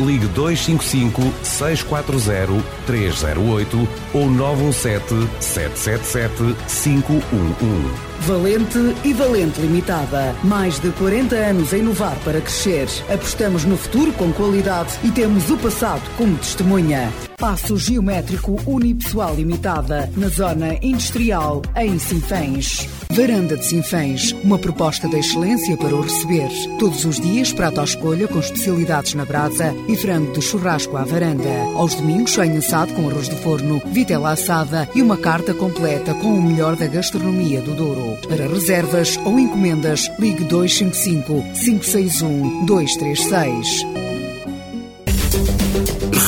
ligue 0.00 0.26
255 0.28 1.32
640 1.42 2.62
308 2.86 3.88
ou 4.14 4.30
917 4.30 5.28
777 5.40 6.56
511. 6.66 8.09
Valente 8.20 8.78
e 9.02 9.14
Valente 9.14 9.60
Limitada. 9.60 10.34
Mais 10.44 10.78
de 10.78 10.90
40 10.90 11.34
anos 11.34 11.72
a 11.72 11.78
inovar 11.78 12.16
para 12.22 12.40
crescer. 12.40 12.86
Apostamos 13.12 13.64
no 13.64 13.78
futuro 13.78 14.12
com 14.12 14.30
qualidade 14.32 14.92
e 15.02 15.10
temos 15.10 15.50
o 15.50 15.56
passado 15.56 16.02
como 16.18 16.36
testemunha. 16.36 17.10
Passo 17.38 17.78
Geométrico 17.78 18.60
Unipessoal 18.66 19.34
Limitada, 19.34 20.10
na 20.14 20.28
Zona 20.28 20.74
Industrial, 20.82 21.62
em 21.74 21.98
Sinfãs. 21.98 22.86
Varanda 23.12 23.56
de 23.56 23.64
Sinfãs, 23.64 24.32
uma 24.44 24.58
proposta 24.58 25.08
de 25.08 25.16
excelência 25.16 25.74
para 25.78 25.96
o 25.96 26.02
receber. 26.02 26.50
Todos 26.78 27.06
os 27.06 27.18
dias, 27.18 27.50
prato 27.50 27.80
à 27.80 27.84
escolha 27.84 28.28
com 28.28 28.38
especialidades 28.38 29.14
na 29.14 29.24
brasa 29.24 29.74
e 29.88 29.96
frango 29.96 30.32
de 30.34 30.42
churrasco 30.42 30.98
à 30.98 31.04
varanda. 31.04 31.50
Aos 31.76 31.94
domingos, 31.94 32.32
sonho 32.32 32.58
assado 32.58 32.92
com 32.92 33.08
arroz 33.08 33.30
de 33.30 33.36
forno, 33.36 33.80
vitela 33.86 34.32
assada 34.32 34.86
e 34.94 35.00
uma 35.00 35.16
carta 35.16 35.54
completa 35.54 36.12
com 36.12 36.34
o 36.34 36.42
melhor 36.42 36.76
da 36.76 36.86
gastronomia 36.86 37.62
do 37.62 37.74
Douro. 37.74 38.09
Para 38.28 38.46
reservas 38.46 39.16
ou 39.24 39.38
encomendas, 39.38 40.10
ligue 40.18 40.44
255 40.44 41.42
561 41.54 42.66
236. 42.66 43.86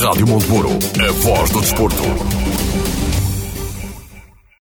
Rádio 0.00 0.26
Montemuro, 0.26 0.70
a 0.70 1.12
voz 1.12 1.50
do 1.50 1.60
desporto. 1.60 2.41